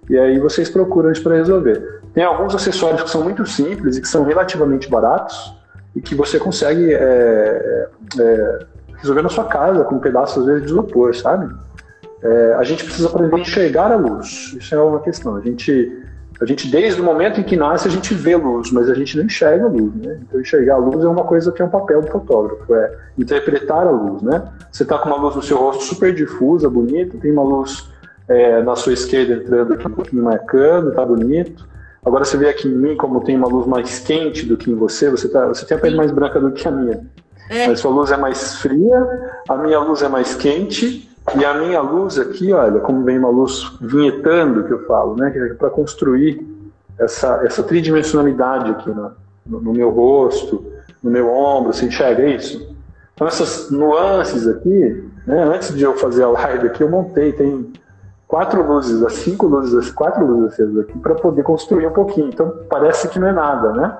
[0.09, 2.01] E aí vocês procuram isso para resolver.
[2.13, 5.56] Tem alguns acessórios que são muito simples e que são relativamente baratos
[5.97, 8.59] e que você consegue é, é, é
[8.97, 11.53] resolver na sua casa com um pedaço, às vezes, de isopor, sabe?
[12.21, 14.55] É, a gente precisa aprender a enxergar a luz.
[14.57, 15.35] Isso é uma questão.
[15.35, 16.03] A gente
[16.39, 19.17] a gente, desde o momento em que nasce, a gente vê luz, mas a gente
[19.17, 20.19] não enxerga a luz, né?
[20.21, 23.87] Então, enxergar a luz é uma coisa que é um papel do fotógrafo, é interpretar
[23.87, 24.43] a luz, né?
[24.71, 27.89] Você está com uma luz no seu rosto super difusa, bonita, tem uma luz
[28.27, 31.67] é, na sua esquerda entrando aqui marcando, tá bonito.
[32.05, 34.75] Agora você vê aqui em mim como tem uma luz mais quente do que em
[34.75, 37.05] você, você, tá, você tem a pele mais branca do que a minha.
[37.49, 37.67] É.
[37.67, 41.81] Mas sua luz é mais fria, a minha luz é mais quente, e a minha
[41.81, 45.29] luz aqui, olha, como vem uma luz vinhetando, que eu falo, né?
[45.31, 46.45] Que é para construir
[46.97, 49.11] essa, essa tridimensionalidade aqui no,
[49.45, 50.65] no, no, meu rosto,
[51.03, 52.75] no meu ombro, você enxerga isso?
[53.13, 55.43] Então essas nuances aqui, né?
[55.43, 57.73] Antes de eu fazer a live aqui, eu montei, tem
[58.27, 62.27] quatro luzes, as cinco luzes, as quatro luzes acesas aqui, para poder construir um pouquinho.
[62.27, 63.97] Então parece que não é nada, né?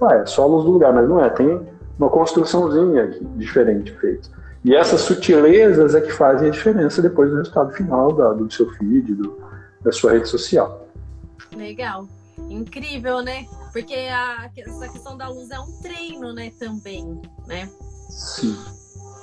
[0.00, 1.60] Ah, é só a luz do lugar, mas não é, tem
[1.98, 4.28] uma construçãozinha aqui, diferente feita.
[4.64, 8.68] E essas sutilezas é que fazem a diferença depois do resultado final da, do seu
[8.72, 9.38] feed, do,
[9.80, 10.86] da sua rede social.
[11.54, 12.06] Legal.
[12.50, 13.46] Incrível, né?
[13.72, 17.68] Porque a, essa questão da luz é um treino, né, também, né?
[18.10, 18.56] Sim.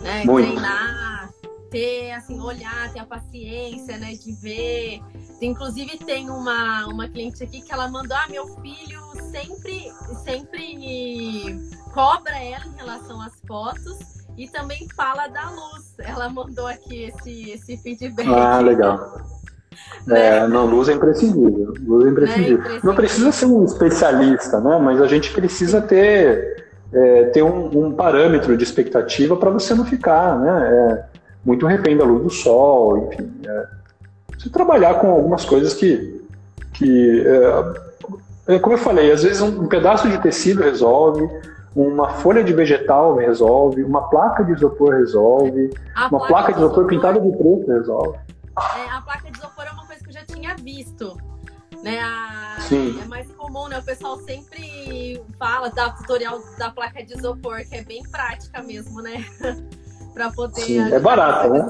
[0.01, 0.23] Né?
[0.23, 1.29] Treinar,
[1.73, 5.01] ter, assim, olhar, ter a paciência, né, de ver.
[5.41, 9.91] Inclusive tem uma, uma cliente aqui que ela mandou, ah, meu filho sempre,
[10.23, 11.59] sempre
[11.91, 15.95] cobra ela em relação às fotos e também fala da luz.
[15.97, 18.27] Ela mandou aqui esse, esse feedback.
[18.29, 19.17] Ah, legal.
[20.05, 20.37] né?
[20.37, 21.73] É, não, luz é imprescindível.
[21.81, 22.51] Luz é imprescindível.
[22.51, 22.81] É imprescindível.
[22.83, 24.77] Não precisa ser um especialista, né?
[24.77, 29.85] Mas a gente precisa ter, é, ter um, um, parâmetro de expectativa para você não
[29.85, 30.69] ficar, né?
[30.71, 33.31] É, muito refém da luz do sol, enfim.
[33.45, 33.67] É,
[34.37, 36.25] você trabalhar com algumas coisas que,
[36.73, 37.23] que
[38.47, 41.27] é, é, como eu falei, às vezes um, um pedaço de tecido resolve,
[41.75, 46.59] uma folha de vegetal resolve, uma placa de isopor resolve, a uma placa, placa de
[46.59, 48.19] isopor, isopor pintada de preto resolve.
[48.77, 51.17] É, a placa de isopor é uma coisa que eu já tinha visto.
[51.81, 52.97] Né, a, Sim.
[53.01, 53.77] É mais comum, né?
[53.77, 59.01] O pessoal sempre fala da tutorial da placa de isopor, que é bem prática mesmo,
[59.01, 59.25] né?
[60.13, 60.61] para poder.
[60.61, 61.67] Sim, é barata, né?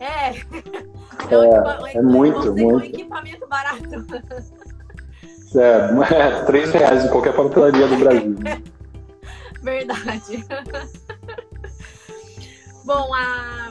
[0.00, 0.34] É.
[1.30, 2.74] É, é, é muito, muito.
[2.74, 3.82] Um equipamento barato.
[5.56, 8.36] É, é 3 reais em qualquer papelaria do Brasil.
[9.62, 10.44] Verdade.
[12.84, 13.70] Bom, a,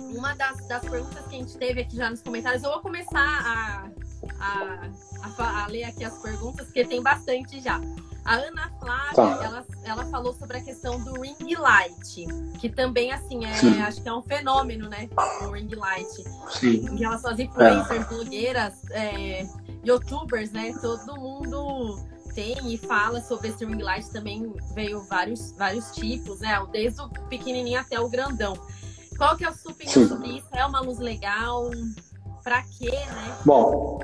[0.00, 3.20] uma das, das perguntas que a gente teve aqui já nos comentários, eu vou começar
[3.20, 3.88] a,
[4.40, 4.88] a,
[5.38, 7.80] a, a ler aqui as perguntas, porque tem bastante já.
[8.24, 9.44] A Ana Flávia, tá.
[9.44, 12.26] ela, ela falou sobre a questão do ring light,
[12.58, 15.08] que também, assim, é, acho que é um fenômeno, né?
[15.42, 16.24] O ring light.
[16.50, 16.88] Sim.
[16.88, 18.08] Em relação às influencers, é.
[18.08, 19.46] blogueiras, é,
[19.84, 20.74] youtubers, né?
[20.80, 21.98] Todo mundo
[22.34, 26.66] tem e fala sobre esse ring light também veio vários, vários tipos, né?
[26.72, 28.58] Desde o pequenininho até o grandão.
[29.16, 30.08] Qual que é a sua opinião Sim.
[30.08, 30.48] sobre isso?
[30.52, 31.70] É uma luz legal?
[32.44, 33.34] Para quê, né?
[33.42, 34.00] Bom,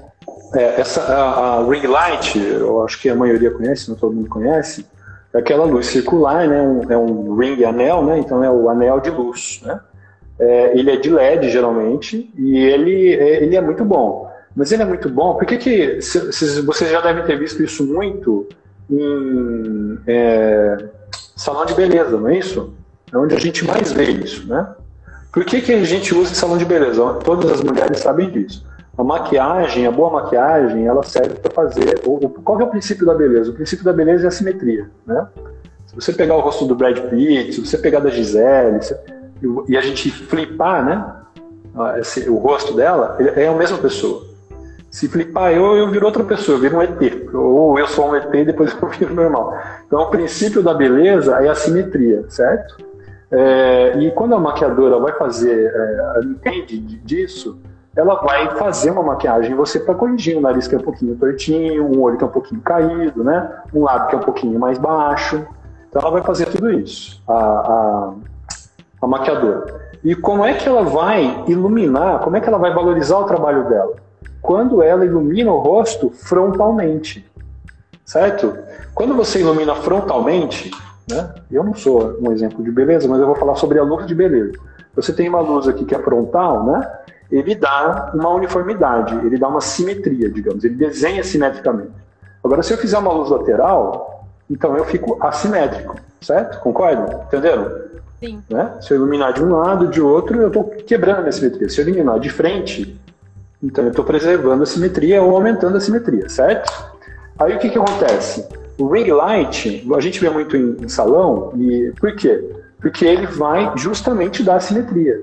[0.55, 4.31] é, essa a, a, ring light, eu acho que a maioria conhece, não todo mundo
[4.31, 4.87] conhece,
[5.35, 6.61] é aquela luz circular, né?
[6.63, 8.19] Um, é um ring anel, né?
[8.19, 9.79] Então é o anel de luz, né?
[10.39, 14.31] É, ele é de LED, geralmente, e ele, é, ele é muito bom.
[14.57, 17.63] Mas ele é muito bom, por que, que se, se, vocês já devem ter visto
[17.63, 18.49] isso muito
[18.91, 20.89] em é,
[21.37, 22.73] salão de beleza, não é isso?
[23.13, 24.67] É onde a gente mais vê isso, né?
[25.33, 27.03] Por que, que a gente usa salão de beleza?
[27.25, 28.65] Todas as mulheres sabem disso.
[28.99, 32.01] A maquiagem, a boa maquiagem, ela serve para fazer.
[32.45, 33.51] Qual é o princípio da beleza?
[33.51, 35.27] O princípio da beleza é a simetria, né?
[35.87, 38.97] Se você pegar o rosto do Brad Pitt, se você pegar da Gisele, se,
[39.69, 41.17] e a gente flipar, né?
[41.99, 44.29] Esse, o rosto dela, é a mesma pessoa.
[44.91, 47.33] Se flipar eu, eu viro outra pessoa, eu viro um ET.
[47.33, 49.57] Ou eu sou um ET e depois eu viro normal.
[49.87, 52.90] Então, o princípio da beleza é a simetria, certo?
[53.33, 57.61] É, e quando a maquiadora vai fazer, é, entende disso,
[57.97, 61.17] ela vai fazer uma maquiagem em você para corrigir um nariz que é um pouquinho
[61.17, 63.51] tortinho, um olho que é um pouquinho caído, né?
[63.75, 65.47] Um lábio que é um pouquinho mais baixo.
[65.89, 68.15] Então, ela vai fazer tudo isso, a, a,
[69.03, 69.91] a maquiadora.
[70.03, 73.69] E como é que ela vai iluminar, como é que ela vai valorizar o trabalho
[73.69, 73.97] dela?
[74.41, 77.25] quando ela ilumina o rosto frontalmente,
[78.05, 78.57] certo?
[78.95, 80.71] Quando você ilumina frontalmente,
[81.11, 81.35] né?
[81.51, 84.15] Eu não sou um exemplo de beleza, mas eu vou falar sobre a luz de
[84.15, 84.53] beleza.
[84.95, 86.91] Você tem uma luz aqui que é frontal, né?
[87.31, 91.93] Ele dá uma uniformidade, ele dá uma simetria, digamos, ele desenha simetricamente.
[92.43, 96.59] Agora, se eu fizer uma luz lateral, então eu fico assimétrico, certo?
[96.61, 97.23] Concordam?
[97.27, 97.91] Entenderam?
[98.19, 98.43] Sim.
[98.51, 98.73] Né?
[98.81, 101.69] Se eu iluminar de um lado, de outro, eu estou quebrando a minha simetria.
[101.69, 103.01] Se eu iluminar de frente,
[103.63, 106.73] então eu estou preservando a simetria ou aumentando a simetria, certo?
[107.39, 108.47] Aí o que, que acontece?
[108.81, 112.43] O ring light, a gente vê muito em, em salão, e por quê?
[112.81, 115.21] Porque ele vai justamente dar simetria,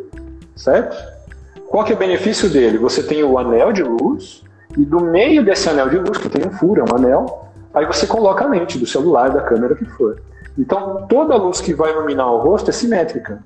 [0.56, 0.96] certo?
[1.68, 2.78] Qual que é o benefício dele?
[2.78, 4.44] Você tem o anel de luz,
[4.78, 7.84] e do meio desse anel de luz, que tem um furo, é um anel, aí
[7.88, 10.22] você coloca a lente do celular, da câmera, que for.
[10.56, 13.44] Então, toda a luz que vai iluminar o rosto é simétrica,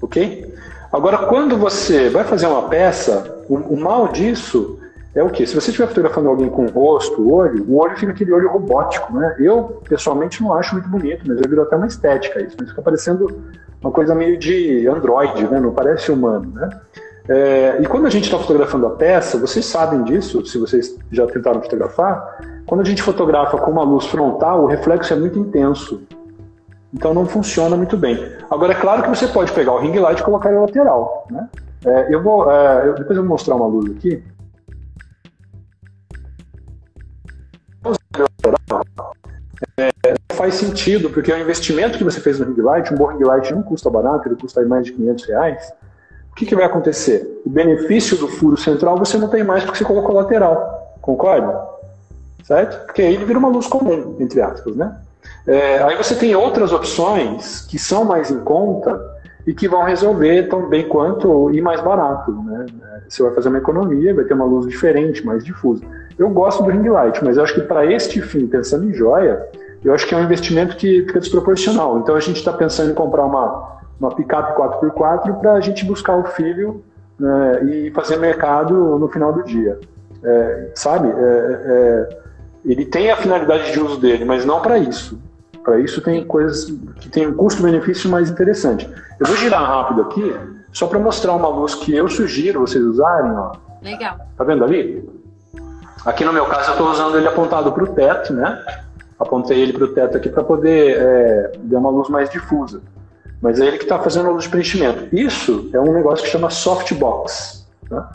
[0.00, 0.54] ok?
[0.92, 4.78] Agora, quando você vai fazer uma peça, o, o mal disso
[5.16, 5.46] é o que?
[5.46, 8.50] Se você estiver fotografando alguém com o rosto, o olho, o olho fica aquele olho
[8.50, 9.34] robótico, né?
[9.38, 12.54] Eu, pessoalmente, não acho muito bonito, mas eu viro até uma estética isso.
[12.60, 13.42] Mas fica parecendo
[13.80, 15.58] uma coisa meio de androide, né?
[15.58, 16.68] Não parece humano, né?
[17.28, 21.26] É, e quando a gente está fotografando a peça, vocês sabem disso, se vocês já
[21.26, 26.02] tentaram fotografar, quando a gente fotografa com uma luz frontal, o reflexo é muito intenso.
[26.92, 28.32] Então não funciona muito bem.
[28.50, 31.26] Agora, é claro que você pode pegar o ring light e colocar ele lateral.
[31.30, 31.48] Né?
[31.84, 34.22] É, eu vou, é, depois eu vou mostrar uma luz aqui.
[39.78, 39.92] É,
[40.32, 43.52] faz sentido, porque o investimento que você fez no ring light, um bom ring light
[43.54, 45.72] não custa barato, ele custa mais de 500 reais.
[46.32, 47.42] O que, que vai acontecer?
[47.44, 50.96] O benefício do furo central você não tem mais porque você colocou lateral.
[51.02, 51.60] Concorda?
[52.42, 52.86] Certo?
[52.86, 54.96] Porque aí ele vira uma luz comum, entre aspas, né?
[55.46, 58.98] É, aí você tem outras opções que são mais em conta
[59.46, 62.32] e que vão resolver tão bem quanto e mais barato.
[62.32, 62.66] Né?
[63.08, 65.84] Você vai fazer uma economia, vai ter uma luz diferente, mais difusa.
[66.18, 69.46] Eu gosto do ring light, mas eu acho que para este fim, pensando em joia,
[69.86, 72.00] eu acho que é um investimento que fica desproporcional.
[72.00, 76.16] Então a gente está pensando em comprar uma, uma picape 4x4 para a gente buscar
[76.16, 76.82] o filho
[77.16, 79.78] né, e fazer mercado no final do dia.
[80.24, 81.08] É, sabe?
[81.08, 82.18] É, é,
[82.64, 85.20] ele tem a finalidade de uso dele, mas não para isso.
[85.62, 86.64] Para isso tem coisas
[86.96, 88.92] que tem um custo-benefício mais interessante.
[89.20, 90.34] Eu vou girar rápido aqui,
[90.72, 93.30] só para mostrar uma luz que eu sugiro vocês usarem.
[93.30, 93.52] Ó.
[93.82, 94.18] Legal.
[94.36, 95.08] Tá vendo ali?
[96.04, 98.64] Aqui no meu caso eu estou usando ele apontado para o teto, né?
[99.18, 102.82] Apontei ele para o teto aqui para poder é, dar uma luz mais difusa.
[103.40, 105.14] Mas é ele que está fazendo a luz de preenchimento.
[105.14, 107.66] Isso é um negócio que chama softbox.
[107.88, 108.10] Tá?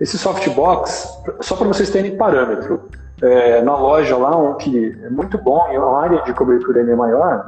[0.00, 1.08] Esse softbox,
[1.40, 2.88] só para vocês terem parâmetro,
[3.22, 6.96] é, na loja lá, um que é muito bom e a área de cobertura é
[6.96, 7.46] maior,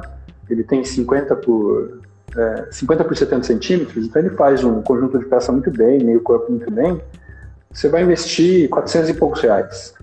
[0.49, 1.99] ele tem 50 por,
[2.35, 6.21] é, 50 por 70 centímetros, então ele faz um conjunto de peça muito bem, meio
[6.21, 7.01] corpo muito bem,
[7.71, 9.93] você vai investir 400 e poucos reais.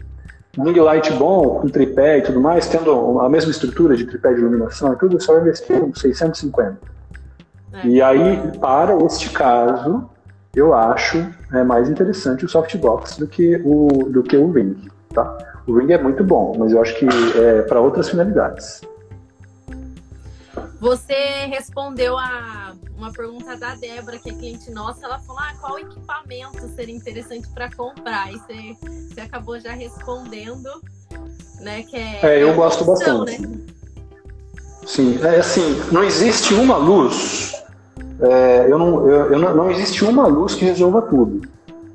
[0.59, 4.35] Um ring light bom, com tripé e tudo mais, tendo a mesma estrutura de tripé
[4.35, 6.79] de iluminação e tudo, você vai investir uns 650.
[7.73, 7.87] É.
[7.87, 10.11] E aí, para este caso,
[10.55, 14.77] eu acho é, mais interessante o softbox do que o, do que o ring,
[15.15, 15.39] tá?
[15.67, 17.07] O Ring é muito bom, mas eu acho que
[17.39, 18.83] é para outras finalidades.
[20.83, 25.07] Você respondeu a uma pergunta da Débora, que é cliente nossa.
[25.07, 28.33] Ela falou: ah, qual equipamento seria interessante para comprar?
[28.33, 28.77] E você,
[29.09, 30.69] você acabou já respondendo,
[31.61, 31.85] né?
[31.85, 33.47] Que é, é eu é gosto opção, bastante.
[33.47, 33.61] Né?
[34.85, 37.55] Sim, é assim, não existe uma luz.
[38.21, 41.43] É, eu não, eu, eu não, não existe uma luz que resolva tudo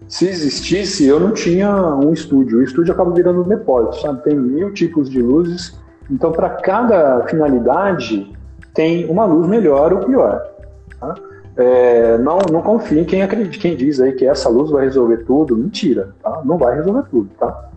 [0.08, 2.60] se existisse, eu não tinha um estúdio.
[2.60, 4.24] O estúdio acaba virando um depósito, sabe?
[4.24, 5.78] Tem mil tipos de luzes.
[6.10, 8.34] Então, para cada finalidade,
[8.78, 10.46] tem uma luz melhor ou pior.
[11.00, 11.16] Tá?
[11.58, 15.18] é, não, não confie em quem acredita, quem diz aí que essa luz vai resolver
[15.26, 15.58] tudo.
[15.58, 16.42] Mentira, tá?
[16.46, 17.70] Não vai resolver tudo, tá?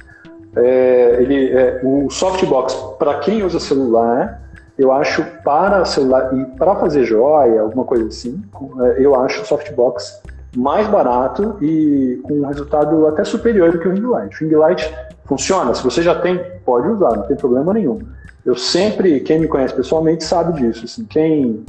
[0.54, 4.42] É, ele, é, o softbox, para quem usa celular,
[4.78, 8.42] eu acho para celular e para fazer joia, alguma coisa assim,
[8.80, 10.20] é, eu acho o softbox
[10.54, 14.34] mais barato e com um resultado até superior do que o ring light.
[14.34, 18.00] O ring light funciona, se você já tem, pode usar, não tem problema nenhum.
[18.44, 20.84] Eu sempre, quem me conhece pessoalmente sabe disso.
[20.84, 21.64] Assim, quem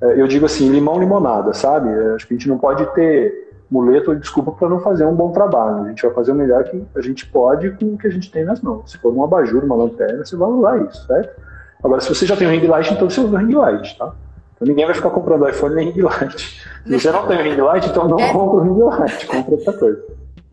[0.00, 1.88] é, eu digo assim, limão limonada, sabe?
[1.88, 5.14] É, acho que a gente não pode ter muleto ou desculpa para não fazer um
[5.14, 5.84] bom trabalho.
[5.84, 8.30] A gente vai fazer o melhor que a gente pode com o que a gente
[8.30, 8.90] tem nas mãos.
[8.90, 11.40] Se for um abajur, uma lanterna, você vai usar isso, certo?
[11.82, 14.12] Agora, se você já tem um ring light, então você usa o ring light, tá?
[14.54, 16.62] Então ninguém vai ficar comprando iPhone nem ring light.
[16.86, 18.32] Se você não tem o ring light, então não é.
[18.32, 20.02] compra o ring light, compra outra coisa.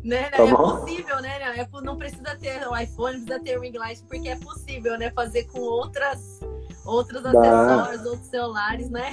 [0.03, 0.77] Né, tá é bom?
[0.77, 1.29] possível, né?
[1.57, 5.11] É, não precisa ter o iPhone, precisa ter o ring light, porque é possível, né?
[5.11, 6.39] Fazer com outras,
[6.85, 9.11] outros acessórios, outros celulares, né?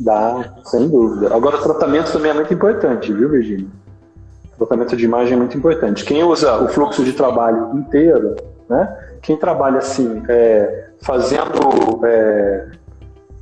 [0.00, 1.34] Dá, sem dúvida.
[1.34, 3.68] Agora, o tratamento também é muito importante, viu, Virginia?
[4.54, 6.04] O tratamento de imagem é muito importante.
[6.04, 8.36] Quem usa o fluxo de trabalho inteiro,
[8.68, 9.16] né?
[9.22, 12.68] Quem trabalha assim, é, fazendo, é,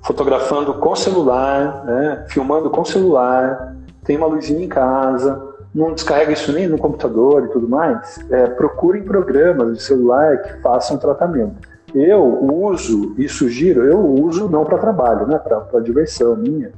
[0.05, 2.25] fotografando com celular, né?
[2.29, 7.49] filmando com celular, tem uma luzinha em casa, não descarrega isso nem no computador e
[7.49, 11.69] tudo mais, é, procurem programas de celular que façam tratamento.
[11.95, 16.73] Eu uso e sugiro, eu uso não para trabalho, né, para diversão minha,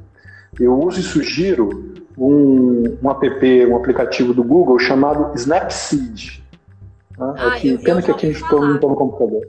[0.59, 6.43] eu uso e sugiro um, um app, um aplicativo do Google chamado Snapseed.
[7.17, 7.35] Tá?
[7.37, 9.43] Ah, aqui, pena que aqui a gente não está no computador.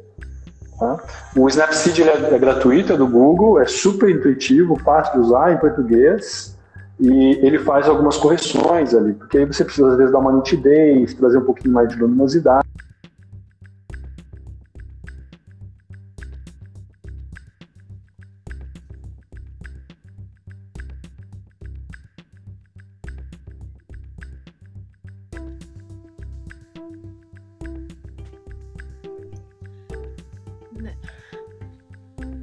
[0.79, 0.99] Tá?
[1.35, 5.57] O Snapseed é, é gratuito, é do Google, é super intuitivo, fácil de usar em
[5.57, 6.54] português
[6.99, 11.13] e ele faz algumas correções ali, porque aí você precisa às vezes dar uma nitidez,
[11.13, 12.65] trazer um pouquinho mais de luminosidade.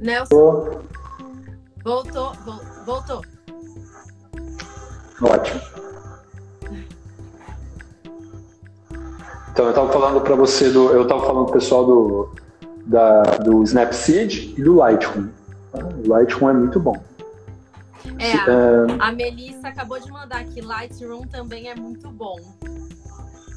[0.03, 0.81] Nelson.
[1.83, 2.33] Voltou,
[2.85, 3.21] voltou.
[5.21, 5.61] Ótimo.
[9.51, 12.29] Então eu estava falando para você do, eu estava falando pro pessoal do
[12.85, 15.29] da, do Snapseed e do Lightroom.
[16.03, 16.95] O Lightroom é muito bom.
[18.19, 22.35] É, a, a Melissa acabou de mandar aqui, Lightroom também é muito bom.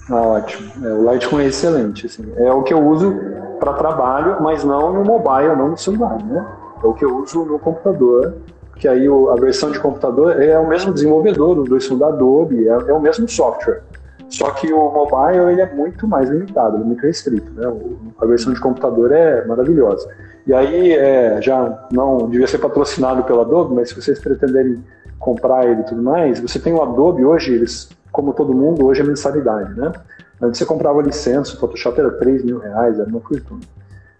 [0.08, 0.86] Ah, ótimo.
[0.86, 2.06] É, o Lightroom é excelente.
[2.06, 2.32] Assim.
[2.36, 3.12] É o que eu uso
[3.58, 6.22] para trabalho, mas não no mobile, não no celular.
[6.22, 6.46] Né?
[6.82, 8.34] É o que eu uso no computador
[8.78, 12.08] que aí o, a versão de computador é o mesmo desenvolvedor, os dois são da
[12.08, 13.82] Adobe, é, é, o mesmo software.
[14.28, 17.50] Só que o mobile ele é muito mais limitado, é muito restrito.
[17.52, 17.66] Né?
[17.68, 20.08] O, a versão de computador é maravilhosa.
[20.46, 24.82] E aí, é, já não devia ser patrocinado pela Adobe, mas se vocês pretenderem
[25.18, 29.00] comprar ele e tudo mais, você tem o Adobe hoje, eles, como todo mundo, hoje
[29.00, 29.92] é mensalidade, né?
[30.40, 33.60] Antes você comprava licença, o Photoshop era 3 mil reais, era uma fortuna.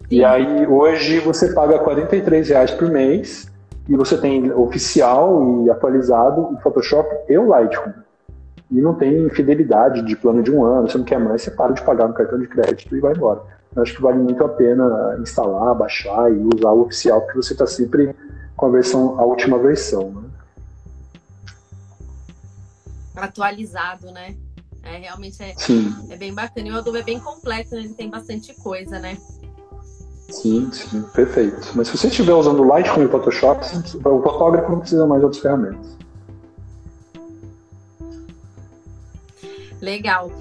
[0.09, 3.47] E aí, hoje, você paga 43 reais por mês,
[3.87, 7.93] e você tem oficial e atualizado o Photoshop e o Lightroom.
[8.69, 11.73] E não tem fidelidade de plano de um ano, você não quer mais, você para
[11.73, 13.41] de pagar no cartão de crédito e vai embora.
[13.73, 17.53] Eu acho que vale muito a pena instalar, baixar e usar o oficial, porque você
[17.53, 18.13] está sempre
[18.55, 20.11] com a versão, a última versão.
[20.11, 20.29] Né?
[23.15, 24.35] Atualizado, né?
[24.83, 25.53] É, realmente é,
[26.09, 26.67] é bem bacana.
[26.67, 27.81] E o Adobe é bem completo, né?
[27.81, 29.17] ele tem bastante coisa, né?
[30.29, 31.71] Sim, sim, perfeito.
[31.73, 33.65] Mas se você estiver usando o Lightroom e o Photoshop,
[34.03, 35.97] o fotógrafo não precisa mais de outras ferramentas.
[39.81, 40.31] Legal.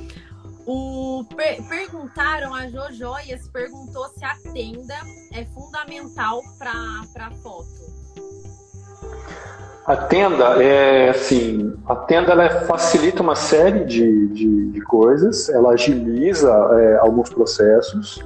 [0.66, 4.94] O, per, perguntaram, a Jojoias perguntou se a tenda
[5.32, 7.86] é fundamental para foto.
[9.86, 15.70] A tenda é assim, a tenda ela facilita uma série de, de, de coisas, ela
[15.70, 18.20] agiliza é, alguns processos,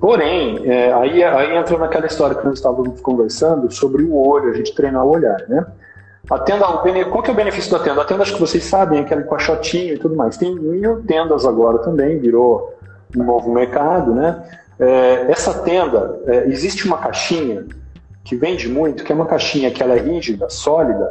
[0.00, 4.54] Porém, é, aí, aí entra naquela história que nós estávamos conversando sobre o olho, a
[4.54, 5.66] gente treinar o olhar, né?
[6.30, 8.02] A tenda, qual que é o benefício da tenda?
[8.02, 10.36] A tenda, acho que vocês sabem, é aquele caixotinho e tudo mais.
[10.36, 12.74] Tem mil tendas agora também, virou
[13.16, 14.42] um novo mercado, né?
[14.78, 17.66] É, essa tenda, é, existe uma caixinha
[18.22, 21.10] que vende muito, que é uma caixinha que ela é rígida, sólida,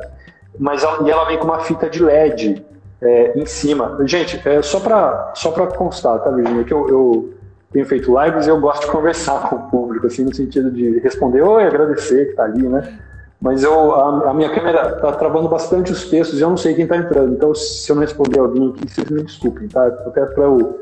[0.58, 2.64] mas ela, e ela vem com uma fita de LED
[3.02, 3.98] é, em cima.
[4.06, 7.37] Gente, é, só para só constar, tá, Virginia, que eu, eu
[7.72, 11.00] tenho feito lives e eu gosto de conversar com o público, assim, no sentido de
[11.00, 12.98] responder, oi, agradecer que tá ali, né?
[13.40, 16.74] Mas eu, a, a minha câmera tá travando bastante os textos e eu não sei
[16.74, 17.34] quem tá entrando.
[17.34, 19.86] Então, se eu não responder alguém aqui, vocês me desculpem, tá?
[19.86, 20.82] Até para eu.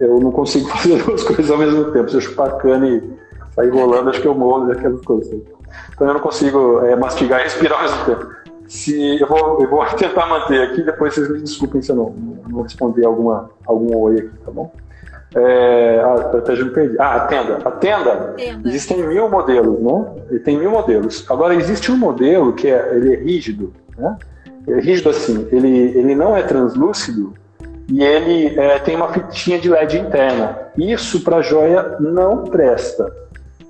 [0.00, 2.08] Eu não consigo fazer duas coisas ao mesmo tempo.
[2.08, 3.02] Se eu chupar cana e
[3.54, 5.30] sair rolando, acho que eu morro daquelas coisas.
[5.92, 8.34] Então, eu não consigo é, mastigar e respirar ao mesmo tempo.
[8.66, 12.14] se eu vou, eu vou tentar manter aqui, depois vocês me desculpem se eu não,
[12.48, 14.72] não responder alguma, algum oi aqui, tá bom?
[15.36, 16.96] É, ah, até já me perdi.
[16.98, 17.58] Ah, a tenda.
[17.64, 20.06] A tenda, tenda, existem mil modelos, né?
[20.30, 21.24] E tem mil modelos.
[21.28, 24.16] Agora, existe um modelo que é, ele é rígido, né?
[24.66, 27.34] é rígido assim, ele, ele não é translúcido
[27.88, 30.58] e ele é, tem uma fitinha de LED interna.
[30.76, 33.12] Isso para joia não presta.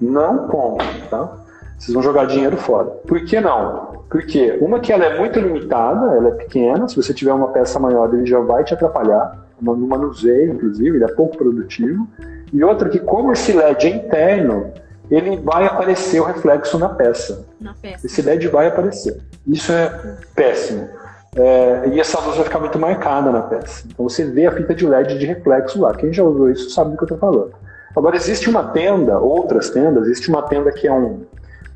[0.01, 1.33] Não compra, tá?
[1.79, 2.87] Vocês vão jogar dinheiro fora.
[2.87, 4.05] Por que não?
[4.09, 7.81] Porque uma que ela é muito limitada, ela é pequena, se você tiver uma peça
[7.81, 12.09] maior, ele já vai te atrapalhar no manuseio, inclusive, ele é pouco produtivo.
[12.53, 14.73] E outra que, como esse LED é interno,
[15.11, 17.47] ele vai aparecer o reflexo na peça.
[17.61, 18.07] Na peça.
[18.07, 19.21] Esse LED vai aparecer.
[19.47, 20.89] Isso é péssimo.
[21.37, 23.85] É, e essa luz vai ficar muito marcada na peça.
[23.87, 25.93] Então você vê a fita de LED de reflexo lá.
[25.95, 27.53] Quem já usou isso sabe do que eu estou falando.
[27.97, 31.23] Agora existe uma tenda, outras tendas, existe uma tenda que é um.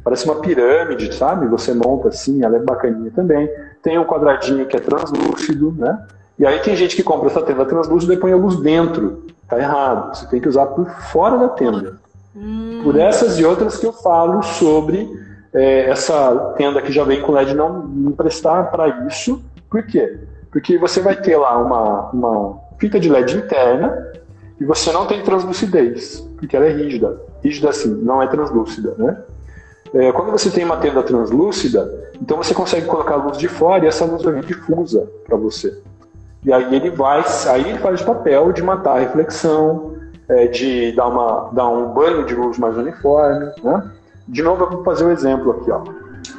[0.03, 1.47] Parece uma pirâmide, sabe?
[1.49, 3.51] Você monta assim, ela é bacaninha também.
[3.83, 6.07] Tem um quadradinho que é translúcido, né?
[6.39, 9.25] E aí tem gente que compra essa tenda translúcida e põe a luz dentro.
[9.49, 10.15] Tá errado.
[10.15, 11.99] Você tem que usar por fora da tenda.
[12.37, 12.81] Hum.
[12.85, 15.09] Por essas e outras que eu falo sobre
[15.53, 19.43] é, essa tenda que já vem com LED não emprestar para isso.
[19.69, 20.19] Por quê?
[20.51, 24.07] Porque você vai ter lá uma, uma fita de LED interna
[24.61, 27.21] e você não tem translucidez, porque ela é rígida.
[27.43, 29.17] Rígida assim, não é translúcida, né?
[29.95, 33.85] É, quando você tem uma tenda translúcida, então você consegue colocar a luz de fora
[33.85, 35.81] e essa luz vai vir difusa para você.
[36.45, 39.97] E aí ele vai, aí ele faz o papel de matar a reflexão,
[40.29, 43.91] é, de dar, uma, dar um banho de luz mais uniforme, né?
[44.27, 45.71] De novo, eu vou fazer um exemplo aqui.
[45.71, 45.83] Ó.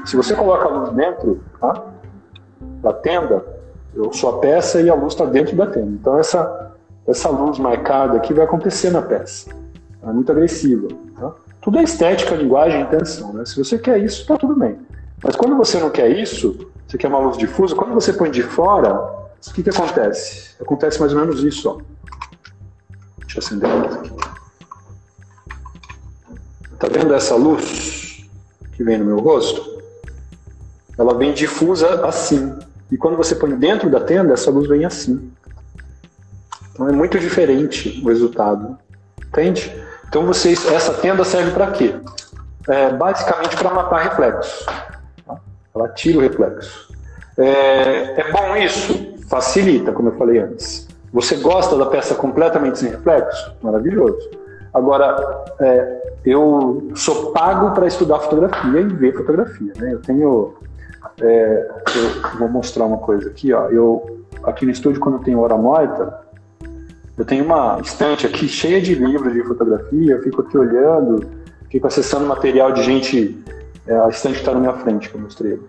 [0.06, 1.84] Se você coloca a luz dentro tá,
[2.82, 3.43] da tenda,
[3.95, 5.91] eu sou a peça e a luz está dentro da tenda.
[5.91, 6.72] Então, essa,
[7.08, 9.50] essa luz marcada aqui vai acontecer na peça.
[10.04, 10.88] É muito agressiva.
[11.20, 11.32] Tá?
[11.62, 13.34] Tudo é estética, linguagem intenção.
[13.34, 13.43] Né?
[13.45, 14.78] Se você quer isso, está tudo bem.
[15.24, 18.43] Mas quando você não quer isso, você quer uma luz difusa, quando você põe de
[18.43, 20.56] fora, o que, que acontece?
[20.62, 21.70] Acontece mais ou menos isso.
[21.70, 21.82] Ó.
[23.20, 24.12] Deixa eu acender aqui.
[26.78, 28.30] Tá vendo essa luz
[28.74, 29.82] que vem no meu rosto?
[30.98, 32.58] Ela vem difusa assim.
[32.92, 35.32] E quando você põe dentro da tenda, essa luz vem assim.
[36.74, 38.78] Então é muito diferente o resultado.
[39.28, 39.72] Entende?
[40.08, 41.96] Então vocês, essa tenda serve para quê?
[42.68, 44.66] É, basicamente para matar reflexos.
[45.26, 45.40] Tá?
[45.76, 46.94] Ela tira o reflexo.
[47.38, 49.19] É, é bom isso?
[49.30, 50.88] Facilita, como eu falei antes.
[51.14, 53.54] Você gosta da peça completamente sem reflexo?
[53.62, 54.30] Maravilhoso.
[54.74, 59.72] Agora, é, eu sou pago para estudar fotografia e ver fotografia.
[59.78, 59.94] Né?
[59.94, 60.56] Eu tenho.
[61.22, 63.54] É, eu vou mostrar uma coisa aqui.
[63.54, 63.68] Ó.
[63.70, 66.22] Eu, aqui no estúdio, quando eu tenho hora morta,
[67.18, 70.14] eu tenho uma estante aqui cheia de livros de fotografia.
[70.14, 71.28] Eu fico aqui olhando,
[71.70, 73.44] fico acessando material de gente.
[73.88, 75.60] É, a estante está na minha frente, que eu mostrei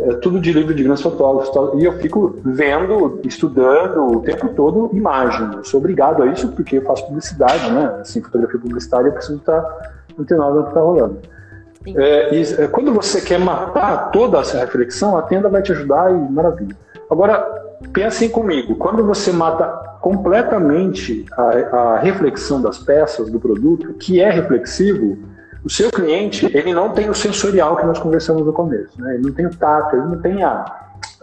[0.00, 1.74] é tudo de livro de grandes fotógrafos.
[1.80, 5.50] E eu fico vendo, estudando o tempo todo imagem.
[5.54, 7.98] Eu sou obrigado a isso porque eu faço publicidade, né?
[8.00, 9.64] Assim, fotografia publicitária, eu preciso estar
[10.18, 11.18] antenado no que está rolando.
[11.94, 16.10] É, e, é, quando você quer matar toda essa reflexão, a tenda vai te ajudar
[16.10, 16.76] e maravilha.
[17.08, 17.40] Agora,
[17.92, 19.66] pensem comigo, quando você mata
[20.00, 25.18] completamente a, a reflexão das peças, do produto, que é reflexivo,
[25.66, 29.14] o seu cliente, ele não tem o sensorial que nós conversamos no começo, né?
[29.14, 30.64] Ele não tem o tato, ele não tem a...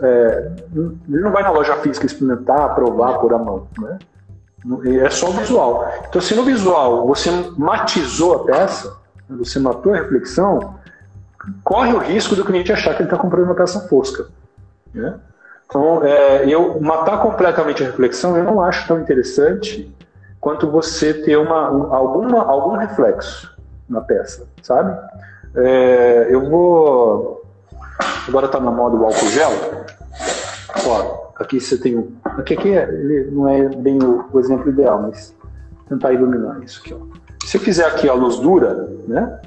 [0.01, 3.97] É, ele não vai na loja física experimentar, provar por a mão, né?
[5.01, 5.89] É só o visual.
[6.09, 8.93] Então, se no visual você matizou a peça,
[9.29, 10.75] você matou a reflexão,
[11.63, 14.25] corre o risco do cliente achar que ele está comprando uma peça fosca.
[14.93, 15.15] Né?
[15.65, 19.89] Então, é, eu matar completamente a reflexão eu não acho tão interessante
[20.39, 23.52] quanto você ter uma, um, alguma, algum reflexo
[23.89, 24.97] na peça, sabe?
[25.55, 27.43] É, eu vou.
[28.27, 29.51] Agora está na moda o álcool gel.
[30.85, 32.11] Ó, aqui você tem um.
[32.25, 35.33] Aqui, aqui é, ele não é bem o, o, exemplo ideal, mas
[35.87, 36.93] tentar iluminar isso aqui.
[36.93, 36.97] Ó.
[37.45, 39.41] Se eu fizer aqui a luz dura, né?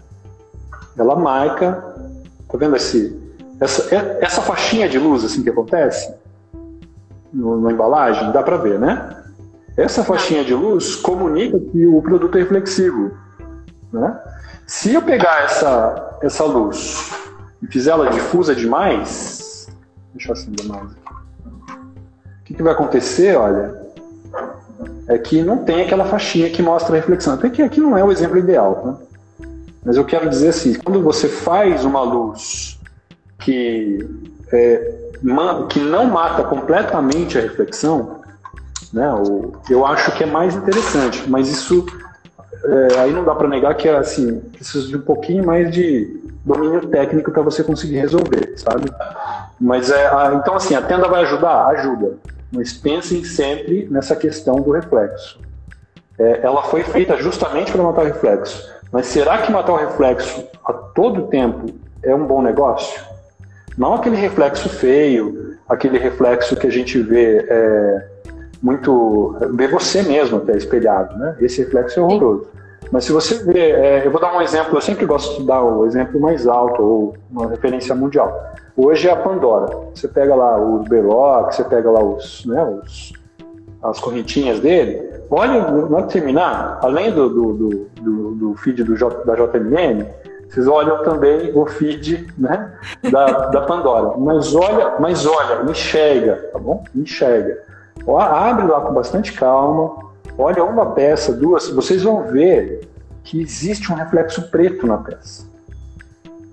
[0.97, 1.95] Ela marca.
[2.49, 3.21] Tá vendo esse,
[3.61, 6.15] essa, é, essa faixinha de luz assim que acontece
[7.33, 8.31] no, na embalagem?
[8.31, 9.25] Dá para ver, né?
[9.77, 13.11] Essa faixinha de luz comunica que o produto é reflexivo.
[14.01, 14.19] Né?
[14.67, 17.13] Se eu pegar essa, essa luz
[17.63, 19.69] e fizer ela difusa demais,
[20.13, 21.17] deixa eu acender mais aqui.
[22.41, 23.75] O que, que vai acontecer, olha,
[25.09, 27.35] é que não tem aquela faixinha que mostra a reflexão.
[27.35, 29.47] Até que aqui não é o exemplo ideal, né?
[29.85, 32.81] Mas eu quero dizer assim, quando você faz uma luz
[33.39, 34.05] que,
[34.53, 35.11] é,
[35.69, 38.21] que não mata completamente a reflexão,
[38.93, 39.09] né,
[39.71, 41.87] eu acho que é mais interessante, mas isso
[42.67, 46.87] é, aí não dá para negar que assim precisa de um pouquinho mais de domínio
[46.89, 48.91] técnico para você conseguir resolver, sabe?
[49.61, 51.67] Mas é, a, então assim, a tenda vai ajudar?
[51.69, 52.15] Ajuda.
[52.53, 55.41] Mas pensem sempre nessa questão do reflexo.
[56.19, 58.69] É, ela foi feita justamente para matar o reflexo.
[58.93, 61.67] Mas será que matar o reflexo a todo tempo
[62.03, 63.01] é um bom negócio?
[63.77, 68.09] Não aquele reflexo feio, aquele reflexo que a gente vê é,
[68.63, 69.37] muito.
[69.53, 71.37] vê você mesmo até espelhado, né?
[71.41, 72.49] Esse reflexo é horroroso.
[72.91, 75.63] Mas se você vê, é, eu vou dar um exemplo, eu sempre gosto de dar
[75.63, 78.33] o exemplo mais alto, ou uma referência mundial.
[78.77, 79.77] Hoje é a Pandora.
[79.95, 83.13] Você pega lá os Beloc, você pega lá os, né, os,
[83.83, 85.03] as correntinhas dele.
[85.31, 85.63] Olha,
[86.03, 87.53] de terminar, além do, do,
[88.01, 90.07] do, do feed do J, da JMN,
[90.49, 92.73] vocês olham também o feed né,
[93.11, 94.17] da, da Pandora.
[94.17, 96.85] Mas olha, mas olha, enxerga, tá bom?
[96.95, 97.59] Enxerga.
[98.19, 99.97] Abre lá com bastante calma,
[100.39, 102.89] olha uma peça, duas, vocês vão ver
[103.25, 105.45] que existe um reflexo preto na peça.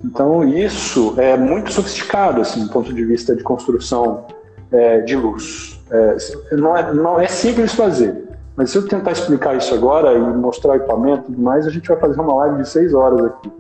[0.04, 4.26] Então isso é muito sofisticado, assim, do ponto de vista de construção
[4.72, 5.82] é, de luz.
[5.89, 6.18] É,
[6.56, 8.24] não, é, não é simples fazer,
[8.56, 11.70] mas se eu tentar explicar isso agora e mostrar o equipamento e tudo mais, a
[11.70, 13.52] gente vai fazer uma live de seis horas aqui.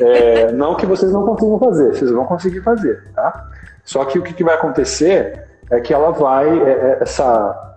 [0.00, 3.50] É, não que vocês não consigam fazer, vocês vão conseguir fazer, tá?
[3.84, 7.74] Só que o que, que vai acontecer é que ela vai, é, é, essa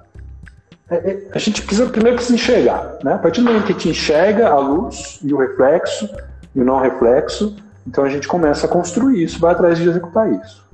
[0.90, 3.14] é, é, a gente precisa primeiro precisa enxergar, né?
[3.14, 6.10] A partir do momento que a gente enxerga a luz e o reflexo
[6.56, 10.32] e o não reflexo, então a gente começa a construir isso, vai atrás de executar
[10.32, 10.66] isso.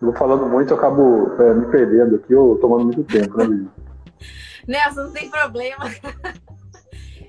[0.00, 3.44] Eu vou falando muito, eu acabo é, me perdendo aqui ou tomando muito tempo, né,
[3.44, 3.68] Lili?
[4.66, 5.84] Nelson, não tem problema.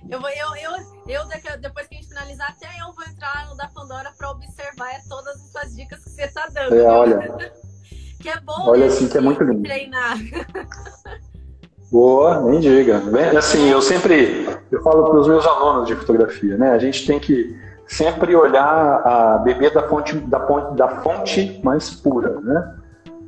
[0.10, 3.58] Eu vou, eu, eu, eu, depois que a gente finalizar, até eu vou entrar no
[3.58, 6.74] da Pandora para observar todas essas dicas que você está dando.
[6.74, 7.52] É, olha.
[8.28, 8.64] que é bom.
[8.66, 9.64] Olha assim, que é muito lindo.
[9.64, 10.18] Treinar.
[11.90, 13.02] Boa, nem diga.
[13.38, 16.72] Assim, eu sempre eu falo para os meus alunos de fotografia, né?
[16.72, 17.56] A gente tem que
[17.88, 22.76] sempre olhar a beber da fonte da fonte, da fonte mais pura, né?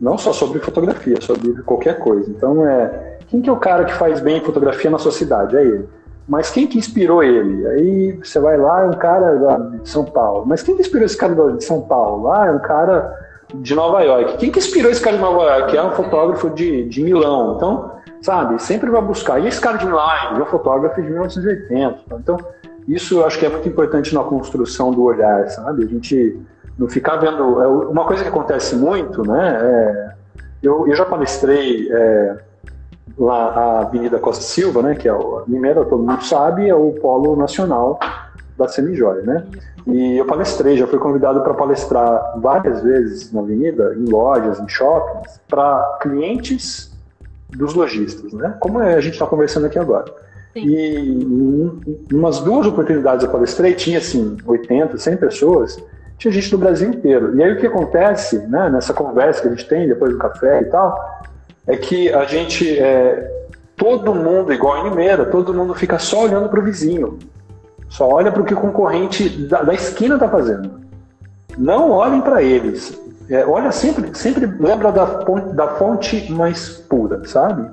[0.02, 2.30] Não só sobre fotografia, sobre qualquer coisa.
[2.30, 5.56] Então é quem que é o cara que faz bem fotografia na sua cidade?
[5.56, 5.88] É ele.
[6.28, 7.66] Mas quem que inspirou ele?
[7.68, 10.46] Aí você vai lá, é um cara de São Paulo.
[10.46, 12.24] Mas quem que inspirou esse cara de São Paulo?
[12.24, 14.38] Lá é um cara de Nova York.
[14.38, 15.76] Quem que inspirou esse cara de Nova York?
[15.76, 17.56] É um fotógrafo de, de Milão.
[17.56, 17.92] Então,
[18.22, 18.62] sabe?
[18.62, 19.40] Sempre vai buscar.
[19.40, 22.00] E esse cara de Milão é um fotógrafo de 1980.
[22.14, 22.38] Então,
[22.88, 25.84] isso eu acho que é muito importante na construção do olhar, sabe?
[25.84, 26.40] A gente
[26.78, 27.62] não ficar vendo.
[27.62, 29.60] É, uma coisa que acontece muito, né?
[29.62, 30.10] É,
[30.62, 32.38] eu, eu já palestrei é,
[33.18, 34.96] lá a Avenida Costa Silva, né?
[34.96, 38.00] Que é o Limeira, todo mundo sabe, é o polo nacional
[38.60, 39.46] da Semijoia, né?
[39.88, 44.68] E eu palestrei, já fui convidado para palestrar várias vezes na avenida, em lojas, em
[44.68, 46.92] shoppings, para clientes
[47.50, 48.56] dos lojistas, né?
[48.60, 50.06] Como a gente está conversando aqui agora.
[50.54, 50.68] Sim.
[50.68, 51.10] E
[52.12, 55.82] em umas duas oportunidades eu palestrei, tinha assim 80, 100 pessoas,
[56.18, 57.36] tinha gente do Brasil inteiro.
[57.36, 60.62] E aí o que acontece, né, nessa conversa que a gente tem depois do café
[60.62, 60.96] e tal,
[61.66, 63.32] é que a gente, é,
[63.78, 67.18] todo mundo, igual em Limeira, todo mundo fica só olhando para o vizinho.
[67.90, 70.80] Só olha para o que o concorrente da, da esquina está fazendo.
[71.58, 72.98] Não olhem para eles.
[73.30, 75.06] É, olha, sempre, sempre lembra da,
[75.54, 77.70] da fonte mais pura, sabe?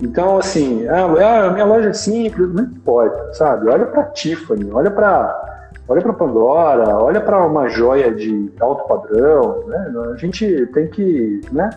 [0.00, 3.68] Então, assim, ah, a minha loja é simples, não importa, sabe?
[3.68, 5.52] Olha para Tiffany, olha para
[5.86, 9.92] olha para Pandora, olha para uma joia de alto padrão, né?
[10.12, 11.70] A gente tem que, né?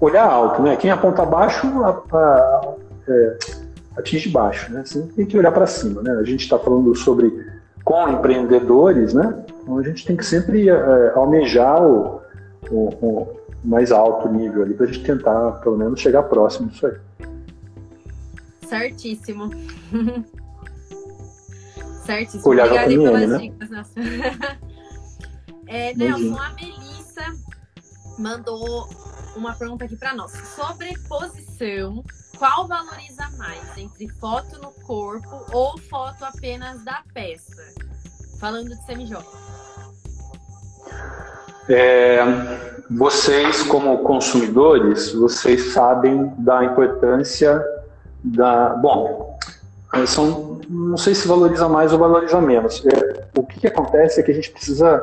[0.00, 0.76] Olhar alto, né?
[0.76, 2.74] Quem aponta baixo a, a,
[3.08, 3.36] é,
[3.96, 4.80] atinge baixo, né?
[4.80, 6.12] Assim, tem que olhar para cima, né?
[6.12, 7.32] A gente está falando sobre
[7.84, 9.44] com empreendedores, né?
[9.62, 12.20] Então a gente tem que sempre é, almejar o,
[12.70, 16.86] o, o, mais alto nível ali para a gente tentar, pelo menos, chegar próximo disso
[16.86, 16.94] aí.
[18.66, 19.50] Certíssimo.
[22.04, 22.48] Certíssimo.
[22.48, 23.38] Olhar Obrigada pelas né?
[23.38, 23.70] dicas.
[23.70, 23.92] Nossa.
[25.66, 27.24] é, Nelson, a Melissa
[28.18, 28.88] mandou
[29.36, 30.32] uma pergunta aqui para nós.
[30.54, 32.04] Sobreposição,
[32.38, 37.62] qual valoriza mais entre foto no corpo ou foto apenas da peça?
[38.40, 39.24] Falando de semijoia.
[41.68, 42.20] É,
[42.90, 47.64] vocês, como consumidores, vocês sabem da importância
[48.22, 48.70] da.
[48.70, 49.38] Bom,
[50.06, 52.84] são, não sei se valoriza mais ou valoriza menos.
[52.86, 55.02] É, o que, que, acontece é que a gente precisa.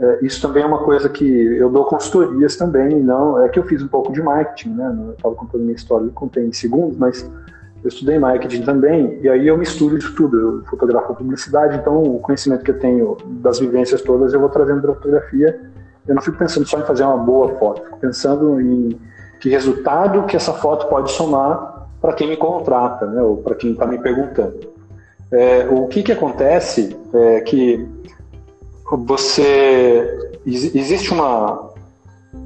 [0.00, 3.64] É, isso também é uma coisa que eu dou consultorias também, não é que eu
[3.64, 4.96] fiz um pouco de marketing, né?
[5.06, 7.30] Eu estava contando minha história, eu contei em segundos, mas
[7.82, 10.38] eu estudei marketing também, e aí eu misturo isso tudo.
[10.38, 14.80] Eu fotografo publicidade, então o conhecimento que eu tenho das vivências todas eu vou trazendo
[14.80, 15.70] para fotografia
[16.10, 18.98] eu não fico pensando só em fazer uma boa foto, fico pensando em
[19.38, 23.72] que resultado que essa foto pode somar para quem me contrata, né, ou para quem
[23.72, 24.58] está me perguntando.
[25.30, 27.86] É, o que, que acontece é que
[28.96, 31.70] você existe uma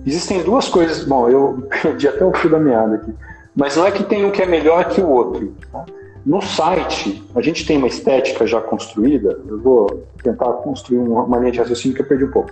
[0.06, 1.04] Existem duas coisas.
[1.04, 3.12] Bom, eu perdi até o fio da meada aqui.
[3.54, 5.54] Mas não é que tem um que é melhor que o outro.
[5.70, 5.84] Tá?
[6.24, 9.38] No site, a gente tem uma estética já construída.
[9.46, 12.50] Eu vou tentar construir uma linha de raciocínio que eu perdi um pouco.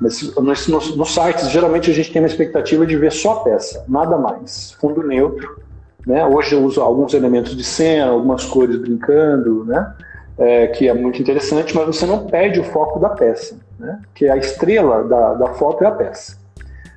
[0.00, 3.84] Mas nos, nos, sites, geralmente a gente tem uma expectativa de ver só a peça,
[3.88, 4.72] nada mais.
[4.80, 5.62] Fundo neutro.
[6.04, 6.26] Né?
[6.26, 9.94] Hoje eu uso alguns elementos de cena, algumas cores brincando, né?
[10.38, 14.00] É, que é muito interessante, mas você não perde o foco da peça, né?
[14.14, 16.38] que a estrela da, da foto é a peça.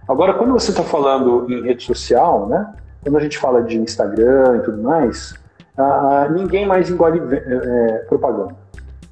[0.07, 2.73] Agora, quando você está falando em rede social, né?
[3.03, 5.35] quando a gente fala de Instagram e tudo mais,
[6.33, 8.55] ninguém mais engole é, propaganda.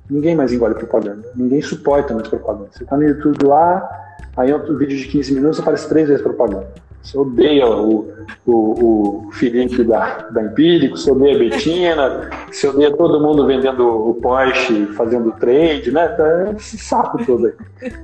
[0.09, 1.23] Ninguém mais engole propaganda.
[1.35, 2.69] Ninguém suporta mais propaganda.
[2.71, 3.89] Você está no YouTube lá,
[4.37, 6.67] aí outro vídeo de 15 minutos aparece três vezes propaganda.
[7.03, 8.07] Você odeia o,
[8.45, 13.85] o, o Felipe da, da Empírico, você odeia a Betina, você odeia todo mundo vendendo
[13.85, 16.07] o Porsche, fazendo trade, né?
[16.07, 17.53] Tá esse saco todo aí.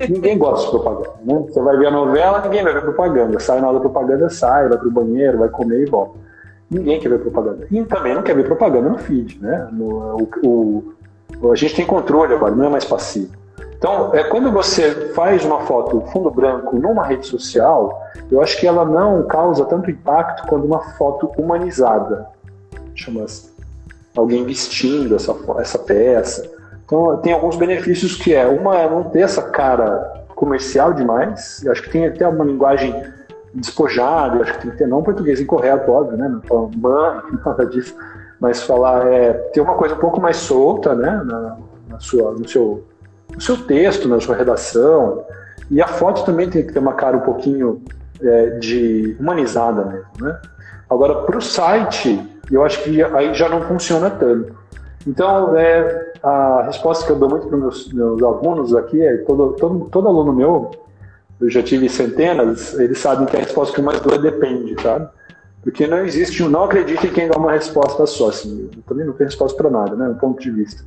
[0.09, 1.45] Ninguém gosta de propaganda, né?
[1.47, 3.39] Você vai ver a novela, ninguém vai ver propaganda.
[3.39, 6.19] Sai na hora da propaganda, sai, vai pro banheiro, vai comer e volta.
[6.69, 7.67] Ninguém quer ver propaganda.
[7.71, 9.69] E também não quer ver propaganda no feed, né?
[9.71, 10.93] No, o,
[11.41, 13.31] o, a gente tem controle agora, não é mais passivo.
[13.80, 17.97] Então, é, quando você faz uma foto fundo branco numa rede social,
[18.30, 22.27] eu acho que ela não causa tanto impacto quanto uma foto humanizada.
[22.93, 23.49] Chama -se.
[24.17, 26.45] alguém vestindo essa, essa peça.
[26.86, 31.71] Então, tem alguns benefícios que é, uma é não ter essa cara comercial demais, eu
[31.71, 32.93] acho que tem até uma linguagem
[33.53, 36.27] despojada, eu acho que tem que ter não português incorreto, óbvio, né?
[36.27, 37.95] Não falar mãe, nada disso,
[38.41, 41.21] mas falar, é, ter uma coisa um pouco mais solta, né?
[41.23, 41.57] Na,
[41.88, 42.84] na sua, no seu
[43.34, 45.23] no seu texto, na sua redação.
[45.69, 47.82] E a foto também tem que ter uma cara um pouquinho
[48.21, 50.39] é, de humanizada mesmo, né?
[50.89, 54.55] Agora, para o site, eu acho que aí já não funciona tanto.
[55.07, 59.17] Então, é, a resposta que eu dou muito para os meus, meus, alunos aqui é
[59.17, 60.71] todo, todo, todo aluno meu,
[61.39, 64.82] eu já tive centenas, eles sabem que a resposta que eu mais dou é depende,
[64.82, 65.07] sabe?
[65.63, 69.13] Porque não existe, não acredite em quem dá uma resposta só, assim, eu também não
[69.13, 70.84] tenho resposta para nada, né, um ponto de vista.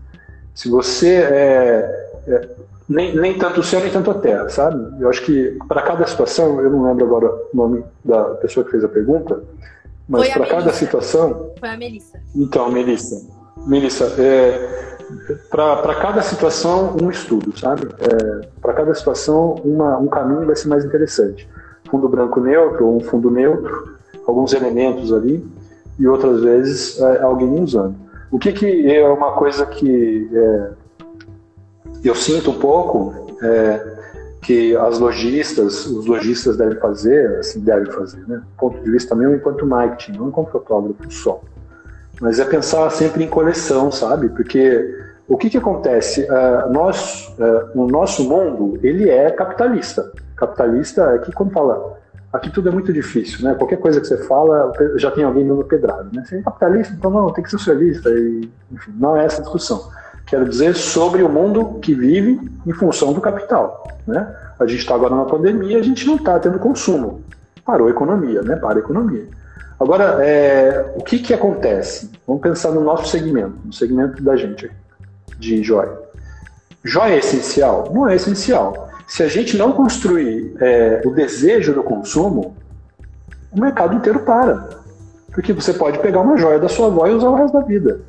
[0.55, 2.49] Se você é, é,
[2.89, 5.01] nem, nem tanto o céu, nem tanto a terra, sabe?
[5.01, 8.71] Eu acho que para cada situação, eu não lembro agora o nome da pessoa que
[8.71, 9.43] fez a pergunta,
[10.09, 11.53] mas para cada situação.
[11.59, 12.21] Foi a Melissa.
[12.35, 13.17] Então, Melissa.
[13.67, 14.97] Melissa, é,
[15.51, 17.89] para cada situação, um estudo, sabe?
[18.01, 21.49] É, para cada situação, uma, um caminho vai ser mais interessante.
[21.91, 23.97] Fundo branco neutro ou um fundo neutro,
[24.27, 25.45] alguns elementos ali,
[25.99, 27.95] e outras vezes é, alguém usando.
[28.31, 30.71] O que, que é uma coisa que é,
[32.05, 33.93] eu sinto um pouco é,
[34.43, 38.37] que as lojistas, os lojistas devem fazer, assim, devem fazer, né?
[38.37, 41.41] Do ponto de vista meu enquanto marketing, não enquanto fotógrafo só.
[42.21, 44.29] Mas é pensar sempre em coleção, sabe?
[44.29, 44.97] Porque
[45.29, 46.23] o que que acontece?
[46.23, 50.13] Uh, nós, uh, o nosso mundo, ele é capitalista.
[50.37, 52.01] Capitalista é que quando fala
[52.33, 53.55] aqui tudo é muito difícil, né?
[53.55, 56.25] Qualquer coisa que você fala, já tem alguém dando pedrada, né?
[56.25, 59.91] Você é capitalista, então não, tem que ser socialista, e, enfim, não é essa discussão.
[60.33, 63.87] Quero dizer sobre o mundo que vive em função do capital.
[64.07, 64.35] Né?
[64.59, 67.23] A gente está agora na pandemia, a gente não está tendo consumo.
[67.67, 68.57] Parou a economia, né?
[68.57, 69.29] Para a economia.
[69.79, 72.11] Agora, é, o que, que acontece?
[72.27, 74.71] Vamos pensar no nosso segmento, no segmento da gente
[75.39, 75.99] de joia.
[76.83, 77.91] Joia é essencial?
[77.93, 78.89] Não é essencial.
[79.07, 82.57] Se a gente não construir é, o desejo do consumo,
[83.55, 84.67] o mercado inteiro para.
[85.31, 88.01] Porque você pode pegar uma joia da sua avó e usar o resto da vida.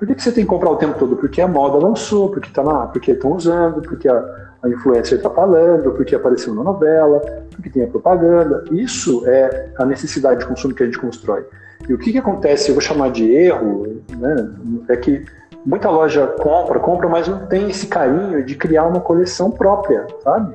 [0.00, 1.14] Por que, que você tem que comprar o tempo todo?
[1.14, 5.28] Porque a moda lançou, porque tá lá, porque estão usando, porque a, a influencer está
[5.28, 7.20] falando, porque apareceu na novela,
[7.50, 8.64] porque tem a propaganda.
[8.72, 11.44] Isso é a necessidade de consumo que a gente constrói.
[11.86, 14.50] E o que, que acontece, eu vou chamar de erro, né,
[14.88, 15.22] é que
[15.66, 20.54] muita loja compra, compra, mas não tem esse carinho de criar uma coleção própria, sabe?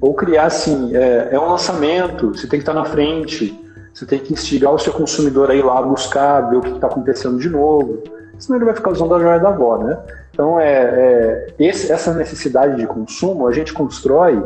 [0.00, 3.56] Ou criar assim, é, é um lançamento, você tem que estar na frente,
[3.94, 6.88] você tem que instigar o seu consumidor a ir lá buscar, ver o que está
[6.88, 8.02] acontecendo de novo
[8.38, 9.98] senão ele vai ficar usando a joia da avó, né?
[10.32, 14.42] Então, é, é esse, essa necessidade de consumo a gente constrói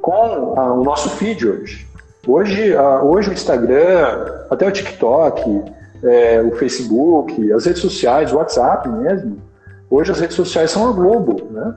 [0.00, 1.86] com a, o nosso feed hoje.
[2.26, 5.64] Hoje, a, hoje o Instagram, até o TikTok,
[6.02, 9.38] é, o Facebook, as redes sociais, o WhatsApp mesmo,
[9.90, 11.74] hoje as redes sociais são a Globo, né?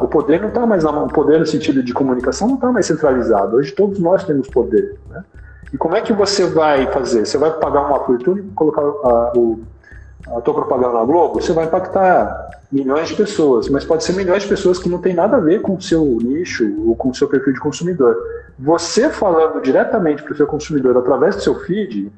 [0.00, 2.86] o poder não está mais na o poder no sentido de comunicação não está mais
[2.86, 3.56] centralizado.
[3.56, 5.24] Hoje todos nós temos poder, né?
[5.72, 7.26] E como é que você vai fazer?
[7.26, 9.60] Você vai pagar uma fortuna e colocar a, o,
[10.26, 14.42] a tua propaganda na Globo, você vai impactar milhões de pessoas, mas pode ser milhões
[14.42, 17.14] de pessoas que não tem nada a ver com o seu nicho ou com o
[17.14, 18.16] seu perfil de consumidor.
[18.58, 22.10] Você falando diretamente para o seu consumidor através do seu feed,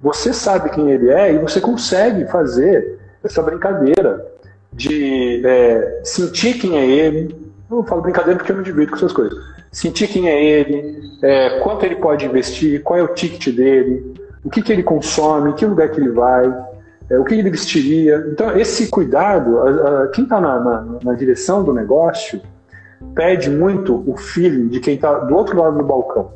[0.00, 4.26] você sabe quem ele é e você consegue fazer essa brincadeira
[4.72, 7.34] de é, sentir quem é ele.
[7.70, 9.38] Eu falo brincadeira porque eu me divido com essas coisas.
[9.70, 14.50] Sentir quem é ele, é, quanto ele pode investir, qual é o ticket dele, o
[14.50, 16.52] que, que ele consome, que lugar que ele vai,
[17.12, 18.26] é, o que ele vestiria.
[18.32, 22.40] Então, esse cuidado, a, a, quem está na, na, na, direção do negócio
[23.14, 26.32] pede muito o feeling de quem está do outro lado do balcão.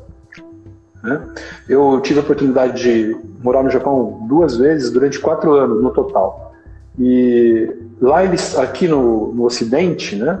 [1.03, 1.19] Né?
[1.67, 6.53] Eu tive a oportunidade de morar no Japão duas vezes durante quatro anos no total.
[6.99, 10.39] E lá eles, aqui no, no Ocidente, né,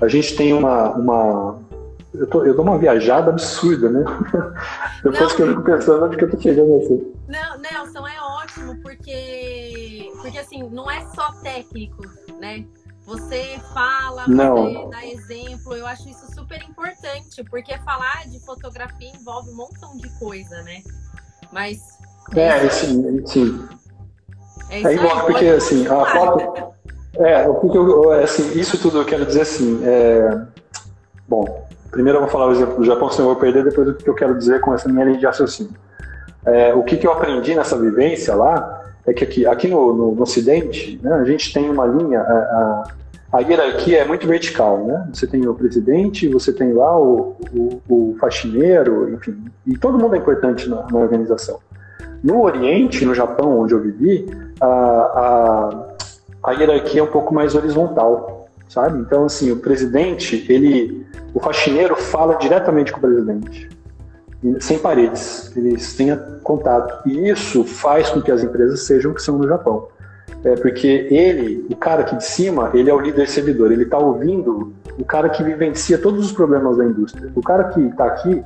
[0.00, 1.58] a gente tem uma, uma
[2.14, 4.04] eu, tô, eu dou uma viajada absurda, né?
[5.02, 7.12] Depois não, que eu fico pensando onde que eu tô chegando assim.
[7.28, 9.10] Não, Nelson, é ótimo, porque
[10.52, 12.02] assim, não é só técnico,
[12.38, 12.64] né?
[13.06, 19.50] Você fala, você dá exemplo, eu acho isso super importante, porque falar de fotografia envolve
[19.50, 20.82] um montão de coisa, né?
[21.50, 21.78] Mas.
[22.36, 23.68] É, sim, sim.
[24.70, 26.74] É, é igual, porque assim, a foto.
[27.14, 29.80] É, porque eu, assim, isso tudo eu quero dizer assim.
[29.84, 30.46] É...
[31.28, 33.94] Bom, primeiro eu vou falar o exemplo do Japão, senão eu vou perder, depois o
[33.94, 35.74] que eu quero dizer com essa minha linha de raciocínio.
[36.44, 40.14] É, o que, que eu aprendi nessa vivência lá é que aqui, aqui no, no,
[40.14, 42.84] no Ocidente, né, a gente tem uma linha, a, a,
[43.32, 45.08] a, hierarquia é muito vertical, né?
[45.12, 49.36] Você tem o presidente, você tem lá o, o, o faxineiro, enfim,
[49.66, 51.58] e todo mundo é importante na, na, organização.
[52.22, 54.26] No Oriente, no Japão, onde eu vivi,
[54.60, 59.00] a, a, a hierarquia é um pouco mais horizontal, sabe?
[59.00, 63.68] Então, assim, o presidente, ele, o faxineiro fala diretamente com o presidente
[64.60, 67.08] sem paredes, eles têm contato.
[67.08, 69.88] E isso faz com que as empresas sejam o que são no Japão.
[70.44, 73.98] É porque ele, o cara aqui de cima, ele é o líder servidor, ele está
[73.98, 77.30] ouvindo o cara que vivencia todos os problemas da indústria.
[77.36, 78.42] O cara que está aqui,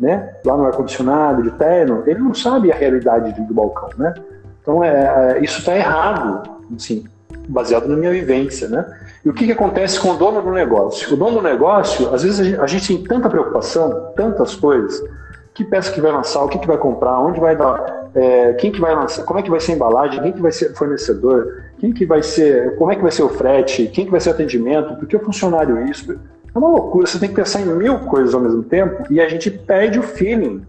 [0.00, 4.14] né, lá no ar-condicionado, de terno, ele não sabe a realidade do balcão, né?
[4.62, 6.42] Então, é, é isso está errado,
[6.74, 7.04] assim,
[7.46, 8.86] baseado na minha vivência, né?
[9.22, 11.12] E o que, que acontece com o dono do negócio?
[11.12, 15.02] O dono do negócio, às vezes a gente, a gente tem tanta preocupação, tantas coisas,
[15.54, 18.72] que peça que vai lançar, o que, que vai comprar, onde vai dar, é, quem
[18.72, 21.62] que vai lançar, como é que vai ser a embalagem, quem que vai ser fornecedor,
[21.78, 24.30] quem que vai ser, como é que vai ser o frete, quem que vai ser
[24.30, 26.18] o atendimento, por que o funcionário isso.
[26.52, 29.28] É uma loucura, você tem que pensar em mil coisas ao mesmo tempo e a
[29.28, 30.62] gente perde o feeling.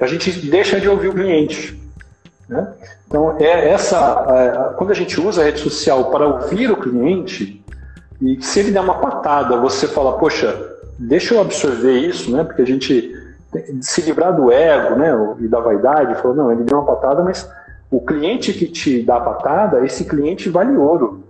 [0.00, 1.78] A gente deixa de ouvir o cliente.
[2.48, 2.72] Né?
[3.06, 7.62] Então, é essa, é, quando a gente usa a rede social para ouvir o cliente,
[8.20, 10.58] e se ele der uma patada, você fala, poxa,
[10.98, 12.42] deixa eu absorver isso, né?
[12.42, 13.21] porque a gente
[13.80, 17.50] se livrar do ego né, e da vaidade, falou, não, ele deu uma patada, mas
[17.90, 21.22] o cliente que te dá a patada, esse cliente vale ouro.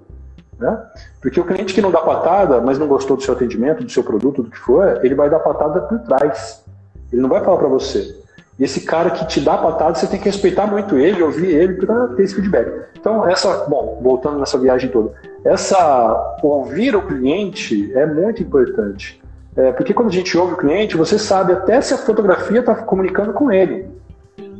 [0.59, 0.81] Né?
[1.21, 4.05] Porque o cliente que não dá patada, mas não gostou do seu atendimento, do seu
[4.05, 6.65] produto, do que for, ele vai dar patada por trás.
[7.13, 8.17] Ele não vai falar para você.
[8.61, 12.09] Esse cara que te dá patada, você tem que respeitar muito ele, ouvir ele para
[12.09, 12.87] ter esse feedback.
[12.97, 15.13] Então, essa, bom, voltando nessa viagem toda,
[15.45, 19.22] essa ouvir o cliente é muito importante.
[19.57, 22.75] É, porque quando a gente ouve o cliente, você sabe até se a fotografia está
[22.75, 23.87] comunicando com ele.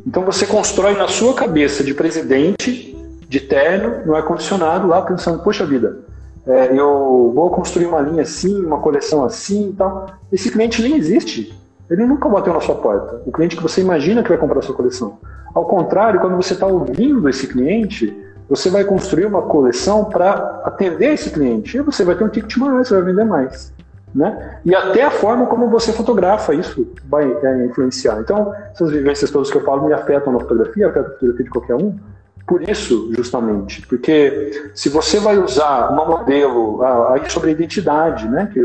[0.05, 2.95] Então você constrói na sua cabeça de presidente,
[3.27, 5.99] de terno, no ar-condicionado, lá pensando, poxa vida,
[6.45, 10.07] é, eu vou construir uma linha assim, uma coleção assim e tal.
[10.31, 11.57] Esse cliente nem existe.
[11.89, 13.21] Ele nunca bateu na sua porta.
[13.25, 15.17] O cliente que você imagina que vai comprar a sua coleção.
[15.53, 18.15] Ao contrário, quando você está ouvindo esse cliente,
[18.49, 21.77] você vai construir uma coleção para atender esse cliente.
[21.77, 23.72] E você vai ter um ticket maior, você vai vender mais.
[24.13, 24.59] Né?
[24.63, 28.19] E até a forma como você fotografa isso vai é, influenciar.
[28.19, 31.49] Então, essas vivências todas que eu falo me afetam na fotografia, afetam a fotografia de
[31.49, 31.97] qualquer um,
[32.45, 33.85] por isso, justamente.
[33.87, 38.49] Porque se você vai usar uma modelo, ah, aí sobre a identidade, né?
[38.53, 38.61] Que,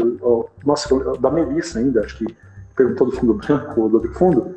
[0.64, 0.88] nossa,
[1.18, 2.26] da Melissa ainda, acho que
[2.76, 4.54] perguntou do fundo branco ou do fundo,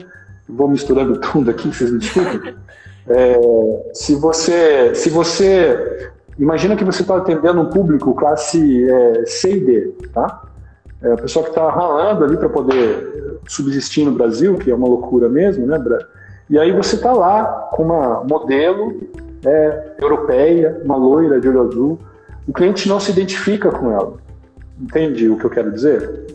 [0.48, 2.56] vou misturando tudo aqui, vocês me desculpem.
[3.08, 3.40] É,
[3.94, 9.60] se você, se você imagina que você está atendendo um público classe é, C e
[9.60, 10.44] D, tá?
[11.02, 14.88] É, a pessoa que está ralando ali para poder subsistir no Brasil, que é uma
[14.88, 15.80] loucura mesmo, né?
[16.50, 19.00] E aí você está lá com uma modelo
[19.46, 22.00] é, europeia, uma loira de olho azul.
[22.48, 24.14] O cliente não se identifica com ela.
[24.80, 26.28] Entende o que eu quero dizer?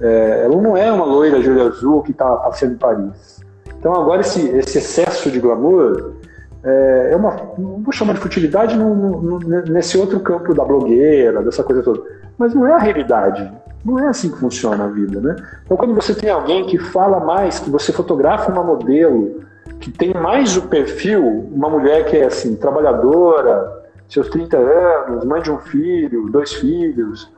[0.00, 3.40] É, ela não é uma loira de olho azul que está passeando em Paris.
[3.78, 6.14] Então agora esse, esse excesso de glamour
[6.62, 11.62] é, é uma, vou chamar de futilidade no, no, nesse outro campo da blogueira, dessa
[11.62, 12.02] coisa toda,
[12.40, 13.52] mas não é a realidade.
[13.84, 15.36] Não é assim que funciona a vida, né?
[15.62, 19.42] Então, quando você tem alguém que fala mais, que você fotografa uma modelo,
[19.78, 25.42] que tem mais o perfil, uma mulher que é assim, trabalhadora, seus 30 anos, mãe
[25.42, 27.30] de um filho, dois filhos,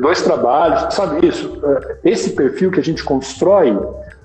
[0.00, 1.60] dois trabalhos, sabe isso?
[1.62, 3.78] É, esse perfil que a gente constrói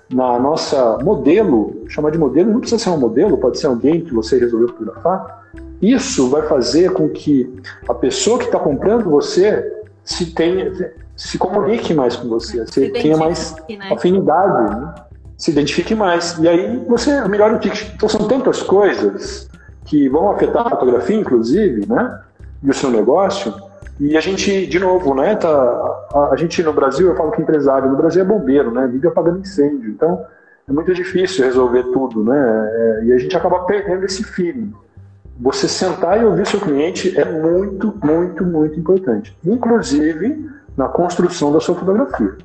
[0.10, 4.14] na nossa modelo, chamar de modelo, não precisa ser um modelo, pode ser alguém que
[4.14, 5.46] você resolveu fotografar.
[5.82, 7.54] Isso vai fazer com que
[7.88, 9.79] a pessoa que está comprando você
[10.10, 13.92] se tenha, se comunique mais com você, se tenha mais né?
[13.92, 14.96] afinidade, né?
[15.38, 16.36] se identifique mais.
[16.40, 17.94] E aí você melhora o ticket.
[17.94, 19.48] Então são tantas coisas
[19.86, 22.22] que vão afetar a fotografia, inclusive, né?
[22.64, 23.54] E o seu negócio.
[24.00, 25.36] E a gente, de novo, né?
[25.36, 25.48] Tá,
[26.14, 28.88] a, a gente no Brasil, eu falo que empresário no Brasil é bombeiro, né?
[28.88, 29.92] Vive apagando incêndio.
[29.92, 30.26] Então
[30.68, 32.70] é muito difícil resolver tudo, né?
[32.74, 34.74] É, e a gente acaba perdendo esse feeling.
[35.40, 39.36] Você sentar e ouvir seu cliente é muito, muito, muito importante.
[39.46, 42.38] Inclusive na construção da sua fotografia.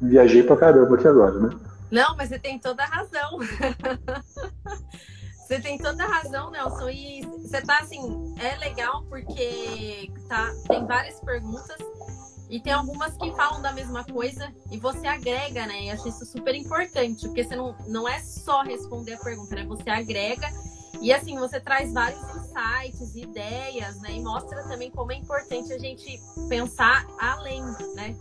[0.00, 1.50] Viajei pra caramba aqui agora, né?
[1.90, 3.38] Não, mas você tem toda a razão.
[5.36, 6.88] você tem toda a razão, Nelson.
[6.90, 11.76] E você tá assim, é legal porque tá, tem várias perguntas
[12.48, 15.84] e tem algumas que falam da mesma coisa e você agrega, né?
[15.84, 19.64] E acho isso super importante, porque você não, não é só responder a pergunta, né?
[19.66, 20.48] Você agrega
[21.00, 24.12] e assim, você traz vários insights, ideias, né?
[24.12, 27.62] E mostra também como é importante a gente pensar além,
[27.94, 28.14] né?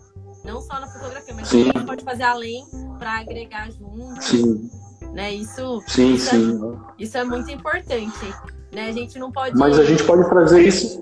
[0.43, 1.67] Não só na fotografia, mas sim.
[1.72, 2.65] também pode fazer além
[2.97, 4.24] para agregar junto.
[4.24, 4.69] Sim.
[5.13, 5.34] Né?
[5.34, 6.61] Isso, sim, isso, sim.
[6.63, 8.34] É, isso é muito importante.
[8.72, 8.88] Né?
[8.88, 9.57] A gente não pode.
[9.57, 10.99] Mas a gente pode trazer isso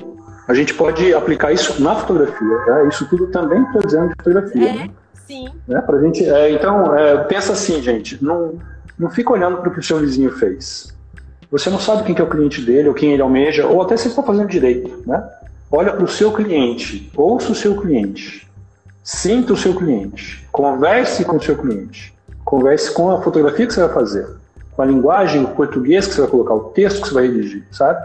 [0.49, 2.65] a gente pode aplicar isso na fotografia.
[2.65, 2.88] Né?
[2.88, 4.67] Isso tudo também está dizendo de fotografia.
[4.67, 4.89] É, né?
[5.13, 5.47] sim.
[5.67, 5.80] Né?
[5.80, 8.57] Pra gente, é, então, é, pensa assim, gente, não,
[8.97, 10.97] não fica olhando para o que o seu vizinho fez.
[11.52, 13.97] Você não sabe quem que é o cliente dele, ou quem ele almeja, ou até
[13.97, 15.04] se está fazendo direito.
[15.06, 15.24] Né?
[15.72, 18.47] Olha para o seu cliente, ouça o seu cliente,
[19.04, 22.14] sinta o seu cliente, converse com o seu cliente,
[22.45, 24.28] converse com a fotografia que você vai fazer,
[24.76, 27.64] com a linguagem, o português que você vai colocar, o texto que você vai redigir,
[27.72, 28.00] sabe?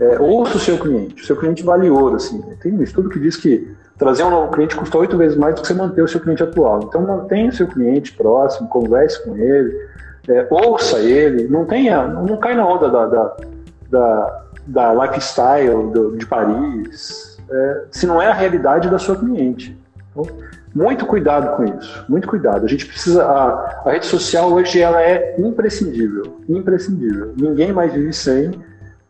[0.00, 1.22] É, ouça o seu cliente.
[1.22, 2.16] O seu cliente vale ouro.
[2.16, 2.40] Assim.
[2.62, 5.60] Tem um estudo que diz que trazer um novo cliente custa oito vezes mais do
[5.60, 6.84] que você manter o seu cliente atual.
[6.84, 9.76] Então, mantenha o seu cliente próximo, converse com ele,
[10.28, 13.36] é, ouça ele, não tenha, não cai na onda da, da,
[13.90, 19.76] da, da lifestyle do, de Paris, é, se não é a realidade da sua cliente.
[20.10, 20.26] Então,
[20.74, 22.64] muito cuidado com isso, muito cuidado.
[22.64, 27.32] A gente precisa, a, a rede social hoje ela é imprescindível, imprescindível.
[27.36, 28.52] Ninguém mais vive sem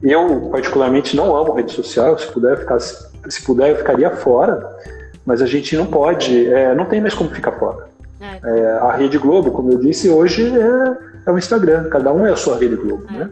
[0.03, 2.17] eu, particularmente, não amo rede social.
[2.19, 4.77] Se puder, ficar, se puder eu ficaria fora.
[5.27, 7.89] Mas a gente não pode, é, não tem mais como ficar fora.
[8.21, 8.41] É.
[8.43, 11.89] É, a Rede Globo, como eu disse, hoje é, é, o Instagram.
[11.89, 13.12] Cada um é a sua Rede Globo, é.
[13.12, 13.31] né?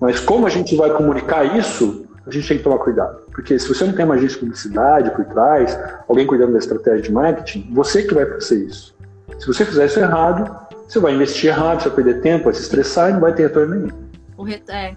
[0.00, 3.22] Mas como a gente vai comunicar isso, a gente tem que tomar cuidado.
[3.32, 5.78] Porque se você não tem uma agência de publicidade por trás,
[6.08, 8.94] alguém cuidando da estratégia de marketing, você que vai fazer isso.
[9.38, 10.56] Se você fizer isso errado,
[10.88, 13.44] você vai investir errado, você vai perder tempo, vai se estressar e não vai ter
[13.44, 13.90] retorno nenhum.
[14.36, 14.48] O.
[14.48, 14.94] É,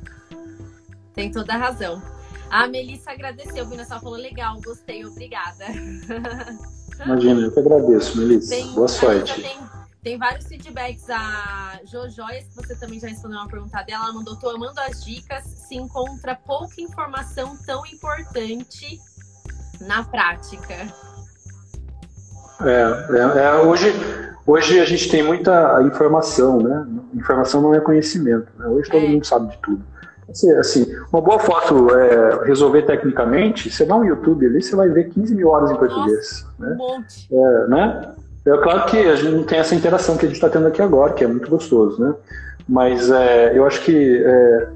[1.13, 2.01] tem toda a razão.
[2.49, 3.83] A Melissa agradeceu, viu?
[3.85, 5.65] Só falou legal, gostei, obrigada.
[7.03, 8.49] Imagina, eu que agradeço, Melissa.
[8.49, 9.41] Tem, Boa sorte.
[9.41, 9.57] Tem,
[10.03, 11.09] tem, vários feedbacks.
[11.09, 15.03] A Jojoia, que você também já respondeu uma pergunta dela, ela mandou: tô amando as
[15.03, 18.99] dicas, se encontra pouca informação tão importante
[19.81, 20.73] na prática.
[22.61, 23.93] É, é, é, hoje,
[24.45, 26.87] hoje a gente tem muita informação, né?
[27.13, 28.47] Informação não é conhecimento.
[28.57, 28.67] Né?
[28.67, 29.09] Hoje todo é.
[29.09, 29.83] mundo sabe de tudo.
[30.29, 34.89] Assim, assim, uma boa foto é, resolver tecnicamente, você dá um YouTube ali, você vai
[34.89, 36.45] ver 15 mil horas em português.
[36.59, 36.73] Nossa, né?
[36.73, 37.27] Um monte.
[37.31, 38.15] É, né?
[38.47, 40.81] é claro que a gente não tem essa interação que a gente está tendo aqui
[40.81, 42.13] agora, que é muito gostoso, né?
[42.67, 44.67] Mas é, eu acho que é,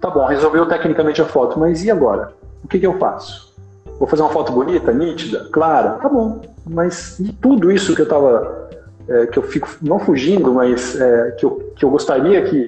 [0.00, 2.32] tá bom, resolveu tecnicamente a foto, mas e agora?
[2.62, 3.52] O que, que eu faço?
[3.98, 5.92] Vou fazer uma foto bonita, nítida, clara?
[5.92, 6.40] Tá bom.
[6.66, 8.64] Mas e tudo isso que eu tava.
[9.06, 12.66] É, que eu fico não fugindo, mas é, que, eu, que eu gostaria que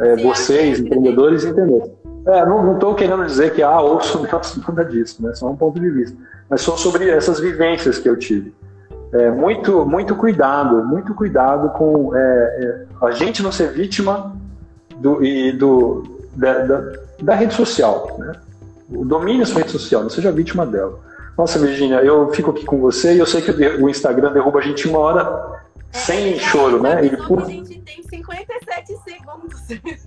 [0.00, 1.92] é, vocês, empreendedores, entenderem.
[2.26, 4.26] É, não estou querendo dizer que, ah, ouço
[4.68, 5.34] nada disso, né?
[5.34, 6.16] Só um ponto de vista.
[6.48, 8.52] Mas só sobre essas vivências que eu tive.
[9.12, 14.36] É, muito, muito cuidado, muito cuidado com é, é, a gente não ser vítima
[14.96, 16.04] do, e do,
[16.36, 16.92] da, da,
[17.22, 18.32] da rede social, né?
[18.88, 20.98] O domínio sua rede social, não seja vítima dela.
[21.36, 24.62] Nossa, Virginia, eu fico aqui com você e eu sei que o Instagram derruba a
[24.62, 25.59] gente uma hora
[25.92, 27.08] sem choro, né?
[27.26, 27.42] Por...
[27.42, 29.60] A gente tem 57 segundos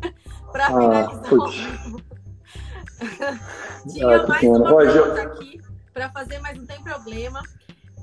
[0.52, 1.24] para ah, finalizar
[3.92, 5.62] Tinha ah, mais uma pergunta aqui
[5.94, 7.42] para fazer, mas não tem problema.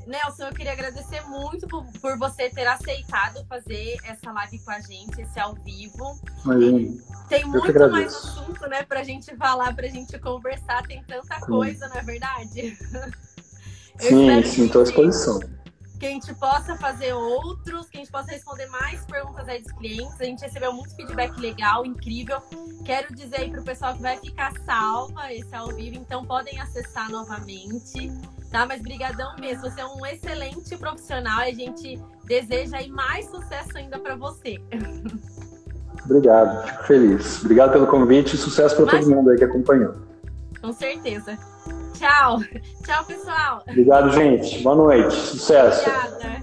[0.06, 4.80] Nelson, eu queria agradecer muito por, por, você ter aceitado fazer essa live com a
[4.80, 6.20] gente, esse ao vivo.
[6.44, 7.02] Imagina.
[7.28, 11.96] Tem muito mais assunto, né, pra gente falar, pra gente conversar, tem tanta coisa, não
[11.96, 12.76] é verdade?
[14.00, 15.40] sim, sim, estou à disposição
[16.00, 19.70] que a gente possa fazer outros, que a gente possa responder mais perguntas aí dos
[19.72, 20.18] clientes.
[20.18, 22.38] A gente recebeu muito feedback legal, incrível.
[22.86, 26.58] Quero dizer aí para o pessoal que vai ficar salva esse ao vivo, então podem
[26.58, 28.10] acessar novamente,
[28.50, 28.64] tá?
[28.64, 33.76] Mas brigadão mesmo, você é um excelente profissional e a gente deseja aí mais sucesso
[33.76, 34.58] ainda para você.
[36.06, 37.40] Obrigado, fico feliz.
[37.42, 39.94] Obrigado pelo convite e sucesso para todo mundo aí que acompanhou.
[40.62, 41.38] Com certeza.
[41.98, 42.40] Tchau.
[42.84, 43.62] Tchau, pessoal.
[43.68, 44.62] Obrigado, gente.
[44.62, 45.14] Boa noite.
[45.14, 45.88] Sucesso.
[45.88, 46.40] Obrigada.